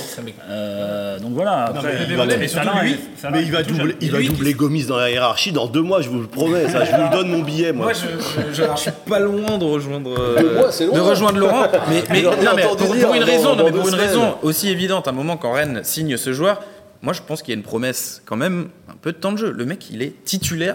[0.51, 1.65] Euh, donc voilà.
[1.65, 3.63] Après, mais il Pépé va- Bonnet, mais Salin surtout lui, est- Salin Mais il va
[3.63, 6.69] doubler, il va doubler Gomis dans la hiérarchie dans deux mois, je vous le promets.
[6.69, 7.87] Ça, je vous donne mon billet, moi.
[7.87, 13.89] Moi, je, suis pas loin de rejoindre, de rejoindre Laurent, mais, pour, une raison, pour
[13.89, 15.07] une raison aussi évidente.
[15.07, 16.61] À un moment, quand Rennes signe ce joueur,
[17.03, 19.37] moi, je pense qu'il y a une promesse quand même un peu de temps de
[19.39, 19.53] jeu.
[19.53, 20.75] Le mec, il est titulaire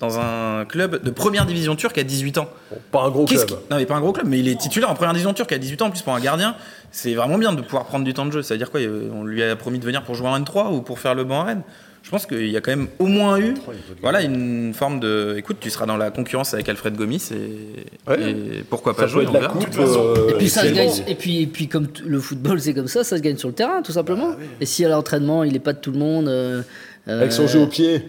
[0.00, 2.48] dans un club de première division turque à 18 ans.
[2.70, 3.46] Bon, Pas un gros club.
[3.46, 5.52] qui- Non, mais pas un gros club, mais il est titulaire en première division turque
[5.52, 5.86] à 18 ans.
[5.86, 6.56] En plus, pour un gardien,
[6.90, 8.42] c'est vraiment bien de pouvoir prendre du temps de jeu.
[8.42, 10.98] C'est-à-dire quoi euh, On lui a promis de venir pour jouer en N3 ou pour
[10.98, 11.62] faire le banc à Rennes?
[12.02, 13.54] Je pense qu'il y a quand même au moins eu
[14.02, 15.36] voilà, une forme de.
[15.38, 18.30] Écoute, tu seras dans la concurrence avec Alfred Gomis et, Ouais.
[18.30, 18.34] et
[18.68, 19.48] pourquoi pas jouer on verra.
[19.48, 19.66] coupe.
[19.78, 20.90] euh, Et puis ça se gagne.
[21.06, 23.54] Et puis, et puis comme le football c'est comme ça, ça se gagne sur le
[23.54, 24.30] terrain tout simplement.
[24.60, 26.62] Et si à l'entraînement il n'est pas de tout le monde, euh,
[27.06, 28.02] Avec son jeu au pied.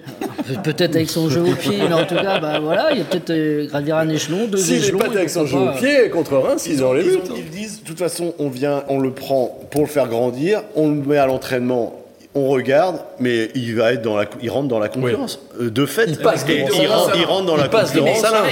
[0.64, 3.06] Peut-être avec son jeu au pied, mais en tout cas, bah, voilà, il y a
[3.06, 5.00] peut-être euh, gravir un échelon, deux S'il est échelons.
[5.00, 7.18] pas et avec son jeu au pas, pied contre Reims, ils, ont les ils buts.
[7.32, 10.62] ont- ils disent, de toute façon, on vient, on le prend pour le faire grandir,
[10.76, 12.03] on le met à l'entraînement,
[12.36, 15.40] on regarde, mais il va être dans la, il rentre dans la concurrence.
[15.60, 18.18] De fait, Il passe et- il, rentre, il rentre dans Il la passe devant de
[18.18, 18.43] Salah.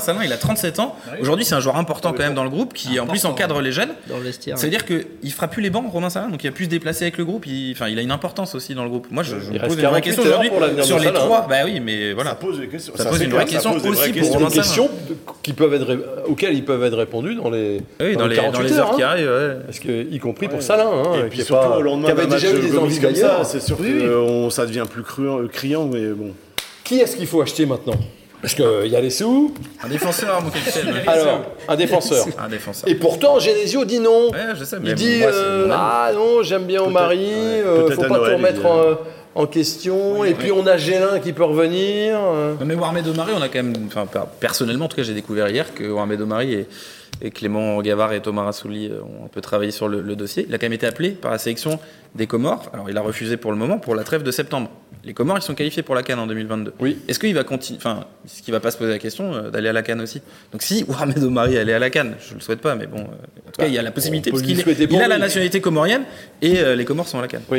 [0.00, 0.94] Salah, il a 37 ans.
[1.20, 3.72] Aujourd'hui, c'est un joueur important quand même dans le groupe qui, en plus, encadre les
[3.72, 3.90] jeunes.
[4.08, 4.56] Dans le vestiaire.
[4.58, 7.18] C'est-à-dire qu'il fera plus les bancs, Romain Salah, donc il a plus se déplacer avec
[7.18, 7.46] le groupe.
[7.46, 9.08] Il, enfin, il a une importance aussi dans le groupe.
[9.10, 10.50] Moi, je, je me pose une vraie 48 question aujourd'hui
[10.82, 11.46] sur les trois.
[11.48, 12.34] Bah oui, mais Ça voilà.
[12.34, 12.92] pose des questions.
[12.96, 14.32] Ça pose c'est une vraie question aussi pour.
[14.32, 14.90] Romain Des questions
[15.42, 15.96] qui peuvent être,
[16.28, 18.96] auxquelles ils peuvent être répondus dans les, Oui, dans, les, dans 48 les heures hein.
[18.96, 19.28] qui arrivent.
[19.28, 19.56] ouais.
[19.66, 22.28] Parce que, y compris pour Salah, hein, Et puis surtout pas- au lendemain d'un match
[22.42, 23.46] déjà eu des envies comme ça, d'ailleurs.
[23.46, 24.02] c'est sûr Oui, oui.
[24.02, 26.27] que on- ça devient plus cru- criant, mais bon.
[26.88, 27.92] Qui est-ce qu'il faut acheter maintenant?
[28.40, 29.52] Parce qu'il y a les sous.
[29.84, 30.86] Un défenseur, mon capitaine.
[31.06, 32.24] Alors, un défenseur.
[32.38, 32.88] Un défenseur.
[32.88, 34.30] Et pourtant, Genesio dit non.
[34.30, 35.68] Ouais, je sais, mais Il dit moi, euh.
[35.72, 37.24] Ah non, j'aime bien Omari, ouais,
[37.66, 38.66] euh, faut pas Noël, tout remettre dit,
[39.34, 40.24] en, en question.
[40.24, 42.16] et puis on a Gélin qui peut revenir.
[42.16, 42.54] euh.
[42.58, 45.14] Non, mais Warmed Omari, on a quand même, enfin per- personnellement en tout cas, j'ai
[45.14, 46.66] découvert hier que Warmed Omari et,
[47.20, 50.46] et Clément Gavard et Thomas Rassouli euh, ont un peu travaillé sur le, le dossier.
[50.48, 51.80] Il a quand même été appelé par la sélection
[52.14, 52.70] des Comores.
[52.72, 54.70] Alors il a refusé pour le moment pour la trêve de septembre.
[55.04, 56.74] Les Comores, ils sont qualifiés pour la Cannes en 2022.
[56.80, 56.98] Oui.
[57.08, 59.68] Est-ce qu'il va continuer, enfin, est-ce qu'il va pas se poser la question euh, d'aller
[59.68, 60.20] à la Cannes aussi?
[60.52, 63.02] Donc si Warmed Omari allait à la Cannes, je le souhaite pas, mais bon, euh,
[63.02, 66.02] en tout cas, il y a la possibilité parce qu'il il a la nationalité comorienne
[66.42, 67.42] et euh, les Comores sont à la Cannes.
[67.50, 67.58] Oui.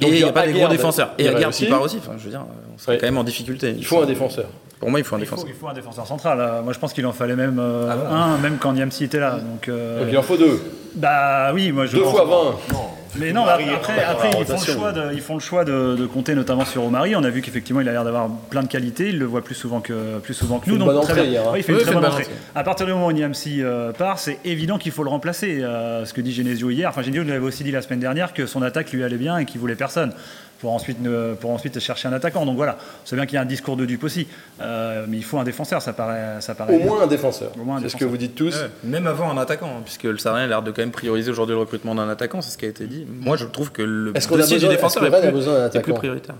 [0.00, 1.12] Et Donc, il n'y a pas des gros défenseurs.
[1.18, 1.64] Et aussi.
[1.64, 1.98] qui part aussi.
[1.98, 2.98] Enfin, je veux dire, on serait Ouais.
[2.98, 3.74] quand même en difficulté.
[3.76, 4.46] Il faut un défenseur.
[4.80, 5.48] Pour moi, il faut un Il faut, défenseur.
[5.54, 6.38] il faut un défenseur central.
[6.40, 9.18] euh, Moi, je pense qu'il en fallait même euh, Ah un, même quand Niamsi était
[9.18, 9.40] là.
[9.40, 10.60] Donc, euh, Donc il en faut deux.
[10.94, 12.24] bah oui, moi je Deux pense- fois
[12.70, 12.76] 20.
[13.18, 16.34] Mais non, après, ils, font le choix de, ils font le choix de, de compter
[16.34, 17.16] notamment sur Omari.
[17.16, 19.08] On a vu qu'effectivement, il a l'air d'avoir plein de qualités.
[19.08, 20.76] Il le voit plus souvent que, plus souvent que fait nous.
[20.76, 21.30] une donc bonne très entrée bien.
[21.30, 21.50] hier, hein.
[21.52, 22.26] Oui, il fait Oui, une très bonne bonne entrée.
[22.54, 25.58] À partir du moment où Niamsi euh, part, c'est évident qu'il faut le remplacer.
[25.62, 26.88] Euh, ce que dit Genesio hier.
[26.88, 29.38] Enfin, Genesio nous avait aussi dit la semaine dernière que son attaque lui allait bien
[29.38, 30.12] et qu'il voulait personne.
[30.60, 32.44] Pour ensuite, ne- pour ensuite chercher un attaquant.
[32.44, 34.26] Donc voilà, c'est bien qu'il y a un discours de dupe aussi.
[34.60, 37.52] Euh, mais il faut un défenseur, ça paraît, ça paraît Au moins un défenseur.
[37.82, 38.54] C'est ce que vous dites tous.
[38.56, 41.30] Ouais, Même avant un attaquant, hein, puisque le Sardin a l'air de quand même prioriser
[41.30, 43.06] aujourd'hui le recrutement d'un attaquant, c'est ce qui a été dit.
[43.08, 45.30] Moi, je trouve que le Est-ce qu'on a dossier besoin- du défenseur est, a plus,
[45.30, 46.34] besoin d'un est plus attaquant prioritaire.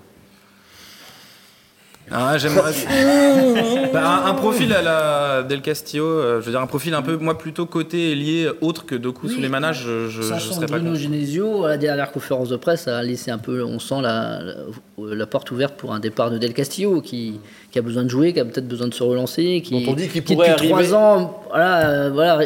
[2.11, 2.73] Ah, j'aimerais.
[3.93, 7.01] Bah, un, un profil à la Del Castillo, euh, je veux dire un profil un
[7.01, 9.33] peu, moi plutôt côté lié autre que Doku Oui.
[9.35, 10.95] sous les manages, je, je, serais que pas Bruno.
[10.95, 15.15] Genesio, à la dernière conférence de presse, a laissé un peu, on sent la, la,
[15.15, 17.41] la porte ouverte pour un départ de Del Castillo, qui,
[17.71, 19.95] qui a besoin de jouer, qui a peut-être besoin de se relancer, qui, Dont on
[19.95, 22.45] dit qu'il qui pourrait depuis arriver- trois ans, voilà, euh, voilà,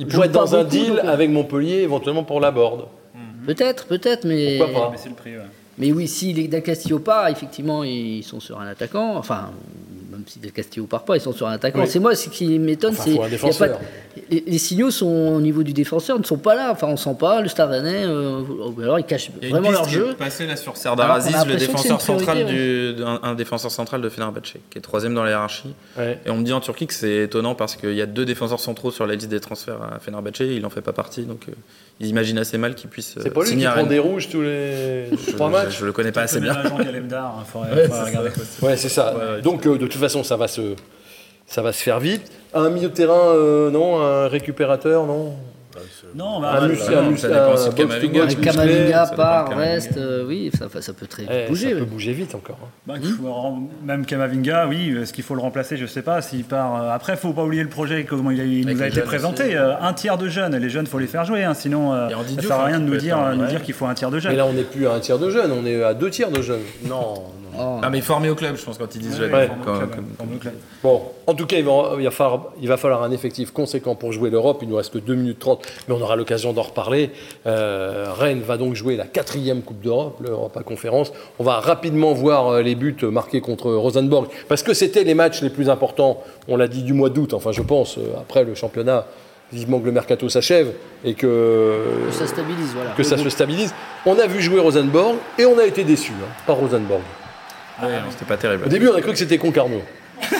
[0.00, 2.86] Il joue pourrait être dans un beaucoup, deal donc, avec Montpellier, éventuellement pour la board.
[3.46, 5.42] Peut-être, peut-être, mais Pourquoi pas Mais c'est le prix, ouais.
[5.78, 9.16] Mais oui, si les Castillo part, effectivement, ils sont sur un attaquant.
[9.16, 9.50] Enfin,
[10.22, 11.80] même si Del Castillo part pas, ils sont sur un attaquant.
[11.80, 11.88] Oui.
[11.88, 13.68] C'est moi, ce qui m'étonne, Enfin, c'est faut un il y a défenseur.
[13.72, 16.70] pas de- les, les signaux sont au niveau du défenseur ne sont pas là.
[16.70, 18.04] Enfin, on sent pas le Stade Rennais.
[18.04, 18.40] euh,
[18.76, 20.10] ou alors ils cachent Il vraiment leur jeu.
[20.10, 23.34] est passée là sur Serdar Alors qu'on a Aziz, le défenseur central du, un, un
[23.34, 25.74] défenseur central de Fenerbahçe, qui est troisième dans la hiérarchie.
[25.98, 26.18] Ouais.
[26.26, 28.60] Et on me dit en Turquie que c'est étonnant parce qu'il y a deux défenseurs
[28.60, 31.52] centraux sur la liste des transferts à Fenerbahçe, il en fait pas partie, donc euh,
[32.00, 34.42] ils imaginent assez mal qu'il puisse euh, C'est pas lui qui prend des rouges tous
[34.42, 36.54] les Je, trois je- matchs je le connais pas assez bien.
[38.62, 39.14] Ouais, c'est ça.
[39.42, 40.74] Donc, euh, de toute façon, ça va se,
[41.46, 42.30] ça va se faire vite.
[42.54, 45.34] Un milieu de terrain, euh, non Un récupérateur, non?
[46.14, 48.82] Non, Un bah, mus- bah, un non, mus- ça un musclé.
[48.92, 49.96] Ça dépend part, reste.
[49.96, 51.70] euh, oui, ça, ça peut très Eh, bouger.
[51.70, 52.58] ça peut bouger vite encore.
[52.62, 52.68] hein.
[52.86, 52.94] Bah,
[53.82, 55.78] Même Kamavinga, oui, est-ce qu'il faut le remplacer?
[55.78, 56.20] Je sais pas.
[56.20, 56.82] S'il part.
[56.82, 59.04] euh, Après, faut pas oublier le projet, comment il, a- il nous a été jeunes
[59.06, 59.56] présenté.
[59.56, 60.54] euh, un tiers de jeunes.
[60.56, 61.42] Les jeunes, faut les faire jouer.
[61.42, 63.62] hein, sinon, euh, ça Diouf, sert à hein, rien de nous dire, un- nous dire
[63.62, 64.36] qu'il faut un tiers de Mais jeunes.
[64.36, 66.42] là, on n'est plus à un tiers de jeunes, on est à deux tiers de
[66.42, 66.60] jeunes.
[66.86, 67.41] Non, non.
[67.58, 67.78] Oh.
[67.82, 69.32] Ah mais formé au club, je pense quand ils disent Ouais, jeune.
[69.34, 70.52] ouais.
[70.82, 73.94] Bon, en tout cas, il va, il va falloir, il va falloir un effectif conséquent
[73.94, 74.60] pour jouer l'Europe.
[74.62, 77.10] Il nous reste que 2 minutes 30, mais on aura l'occasion d'en reparler.
[77.46, 81.12] Euh, Rennes va donc jouer la quatrième Coupe d'Europe, l'Europa Conférence.
[81.38, 85.42] On va rapidement voir euh, les buts marqués contre Rosenborg, parce que c'était les matchs
[85.42, 88.54] les plus importants, on l'a dit, du mois d'août, enfin je pense, euh, après le
[88.54, 89.06] championnat,
[89.52, 90.72] vivement que le mercato s'achève
[91.04, 92.90] et que, Que ça stabilise, voilà.
[92.92, 93.74] que ça se stabilise.
[94.06, 97.02] On a vu jouer Rosenborg et on a été déçus hein, par Rosenborg.
[97.80, 98.64] Ouais, non, c'était pas terrible.
[98.66, 99.82] Au début, on a cru que c'était Concarneau.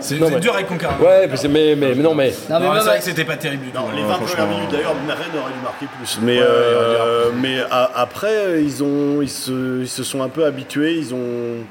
[0.00, 1.04] C'est mais- dur avec Concarneau.
[1.04, 3.04] Ouais, mais, c'est- mais, mais, mais non, mais Non, mais Non, même- c'est vrai que
[3.04, 3.78] c'était pas terrible du tout.
[3.78, 4.36] Non, les hein, 20 franchement.
[4.36, 6.18] premières minutes d'ailleurs, Rennes aurait dû marquer plus.
[6.22, 10.94] Mais, euh, mais a- après, ils, ont, ils, se, ils se sont un peu habitués.
[10.94, 11.64] Ils ont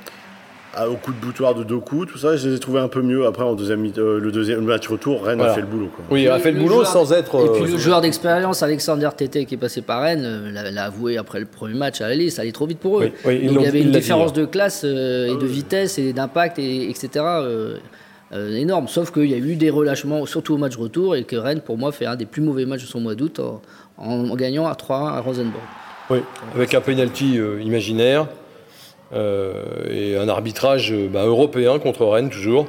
[0.89, 3.25] au coup de boutoir de Doku, tout ça, je les ai trouvés un peu mieux.
[3.25, 5.53] Après, en deuxième, mi- euh, le deuxième le match retour, Rennes Voilà.
[5.53, 5.89] a fait le boulot.
[5.95, 6.05] Quoi.
[6.11, 7.35] oui, il a fait le, Le boulot joueur- sans être.
[7.45, 10.69] Et puis euh, le joueur d'expérience, Alexander Tété, qui est passé par Rennes, euh, l'a
[10.71, 13.05] l'a avoué après le premier match à l'aller, ça allait trop vite pour eux.
[13.05, 14.37] Oui, oui, ils Donc il y avait une dit, différence ouais.
[14.41, 17.07] de classe euh, et de vitesse et d'impact, et, etc.
[17.25, 17.77] euh,
[18.33, 18.87] euh, énorme.
[18.87, 21.77] Sauf qu'il y a eu des relâchements, surtout au match retour, et que Rennes, pour
[21.77, 23.61] moi, fait un des plus mauvais matchs de son mois d'août en,
[23.97, 25.63] en gagnant à 3-1 à Rosenborg.
[26.09, 26.19] Oui,
[26.53, 28.27] avec un penalty euh, imaginaire.
[29.13, 29.53] Euh,
[29.89, 32.67] et un arbitrage euh, bah, européen contre Rennes, toujours.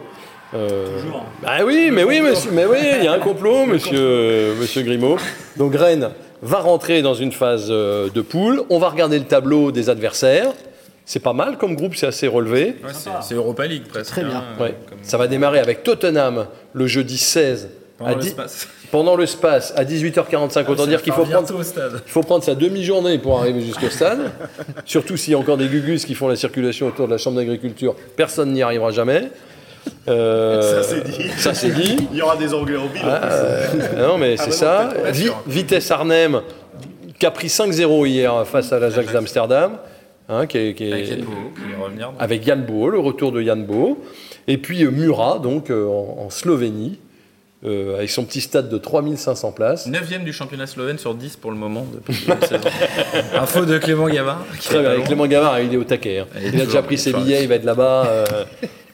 [0.55, 1.25] Euh, Toujours.
[1.43, 5.17] Bah oui, mais oui, monsieur, mais oui, il y a un complot, monsieur, monsieur Grimaud.
[5.57, 6.11] Donc Rennes
[6.43, 8.63] va rentrer dans une phase euh, de poule.
[8.71, 10.53] On va regarder le tableau des adversaires.
[11.05, 12.77] C'est pas mal comme groupe, c'est assez relevé.
[12.85, 14.11] Ouais, c'est c'est Europa League presque.
[14.11, 14.37] Très bien.
[14.37, 14.75] hein, Ouais.
[14.89, 18.69] comme- Ça va démarrer avec Tottenham le jeudi 16 pendant à dix- l'espace.
[18.91, 20.67] pendant le space à 18h45.
[20.69, 22.03] Autant dire qu'il faut prendre au stade.
[22.07, 24.31] il faut prendre sa demi-journée pour arriver jusqu'au stade.
[24.85, 27.37] Surtout s'il y a encore des gugus qui font la circulation autour de la Chambre
[27.37, 27.95] d'agriculture.
[28.17, 29.31] Personne n'y arrivera jamais.
[30.09, 31.29] Euh, Ça, c'est dit.
[31.39, 31.97] Ça, c'est dit.
[32.13, 33.07] Il y aura des anglais au bilan.
[33.23, 35.11] Euh, non, mais c'est bah non, ça.
[35.13, 35.31] Vi-.
[35.47, 36.41] Vitesse Arnhem,
[37.19, 39.79] qui a pris 5-0 hier face à l'Ajax d'Amsterdam.
[40.29, 42.07] hein, qui est- qui est- Avec Yann Boho, qui va revenir.
[42.09, 42.17] donc.
[42.19, 44.03] avec Yann Bo, le retour de Yann Bo.
[44.49, 46.99] Et puis euh, Murat, donc en, en Slovénie,
[47.67, 49.87] euh, avec son petit stade de 3500 places.
[49.87, 52.27] 9 du championnat slovène sur 10 pour le moment depuis.
[53.35, 54.45] Info de Clément Gavard.
[54.59, 55.05] qui Très bien.
[55.05, 56.21] Clément Gavard, il est au taquet.
[56.21, 56.27] hein.
[56.43, 58.07] Il a déjà pris ses billets, il va être là-bas.
[58.09, 58.25] euh,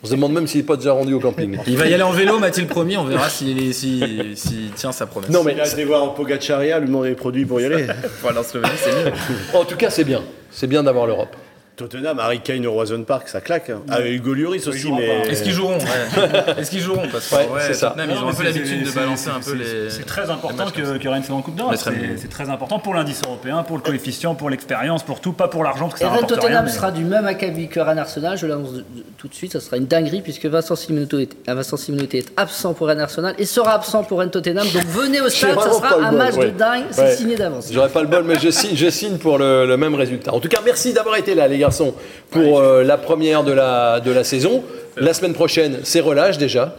[0.05, 1.59] on se demande même s'il n'est pas déjà rendu au camping.
[1.66, 2.97] Il va y aller en vélo, m'a-t-il promis.
[2.97, 5.31] On verra s'il s'il- s'il tient sa promesse.
[5.31, 7.87] Non, mais Il a été voir en Pogacaria, lui demander les produits pour y aller.
[8.20, 9.12] Voilà, en Slovénie, c'est mieux.
[9.55, 10.23] en tout cas, c'est bien.
[10.51, 11.35] C'est bien d'avoir l'Europe.
[11.77, 13.70] Tottenham, Harry Kane au Roison Park, ça claque.
[13.70, 13.81] hein.
[13.89, 15.23] Ah, Hugo Lloris aussi, mais.
[15.31, 16.55] Est-ce qu'ils joueront ouais.
[16.59, 17.89] Est-ce qu'ils joueront Parce que Ouais, ouais, c'est ça.
[17.91, 19.89] Tottenham, ils Non, ont un peu c'est- l'habitude de balancer un peu les.
[19.91, 21.75] C'est très important que, que Rennes soit en Coupe d'Europe.
[22.16, 25.64] C'est très important pour l'indice européen, pour le coefficient, pour l'expérience, pour tout, pas pour
[25.64, 26.62] l'argent, parce que Et Rennes Tottenham rien.
[26.62, 28.70] mais- sera du même acabit que Rennes Arsenal, je l'annonce
[29.18, 31.77] tout de suite, ça sera une dinguerie puisque Vincent Simoneau est, euh, Vincent
[32.12, 34.66] est absent pour Rennes Arsenal et sera absent pour Rennes Tottenham.
[34.73, 37.68] Donc venez au stade, ça sera un match de dingue, c'est signé d'avance.
[37.73, 40.35] J'aurais pas le bol, mais je signe, pour le, le même résultat.
[40.35, 41.94] En tout cas, merci d'avoir été là, les garçons,
[42.30, 44.62] pour euh, la première de la, de la saison.
[44.96, 46.76] La semaine prochaine, c'est relâche déjà.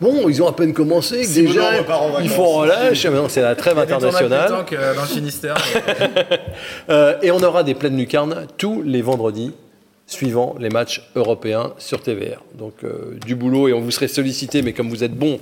[0.00, 1.72] Bon, ils ont à peine commencé, déjà,
[2.22, 3.04] ils font relâche.
[3.04, 4.48] Mais non, C'est la trêve des internationale.
[4.48, 5.56] pétanque, euh, dans le Finistère.
[6.88, 9.52] Euh, et on aura des pleines lucarnes tous les vendredis
[10.06, 12.42] suivant les matchs européens sur TVR.
[12.54, 15.38] Donc euh, du boulot et on vous serait sollicité, mais comme vous êtes bons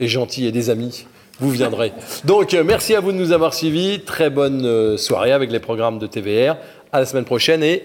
[0.00, 1.06] et gentils et des amis,
[1.38, 1.92] vous viendrez.
[2.24, 4.00] Donc euh, merci à vous de nous avoir suivis.
[4.00, 6.56] Très bonne soirée avec les programmes de TVR.
[6.92, 7.84] À la semaine prochaine et,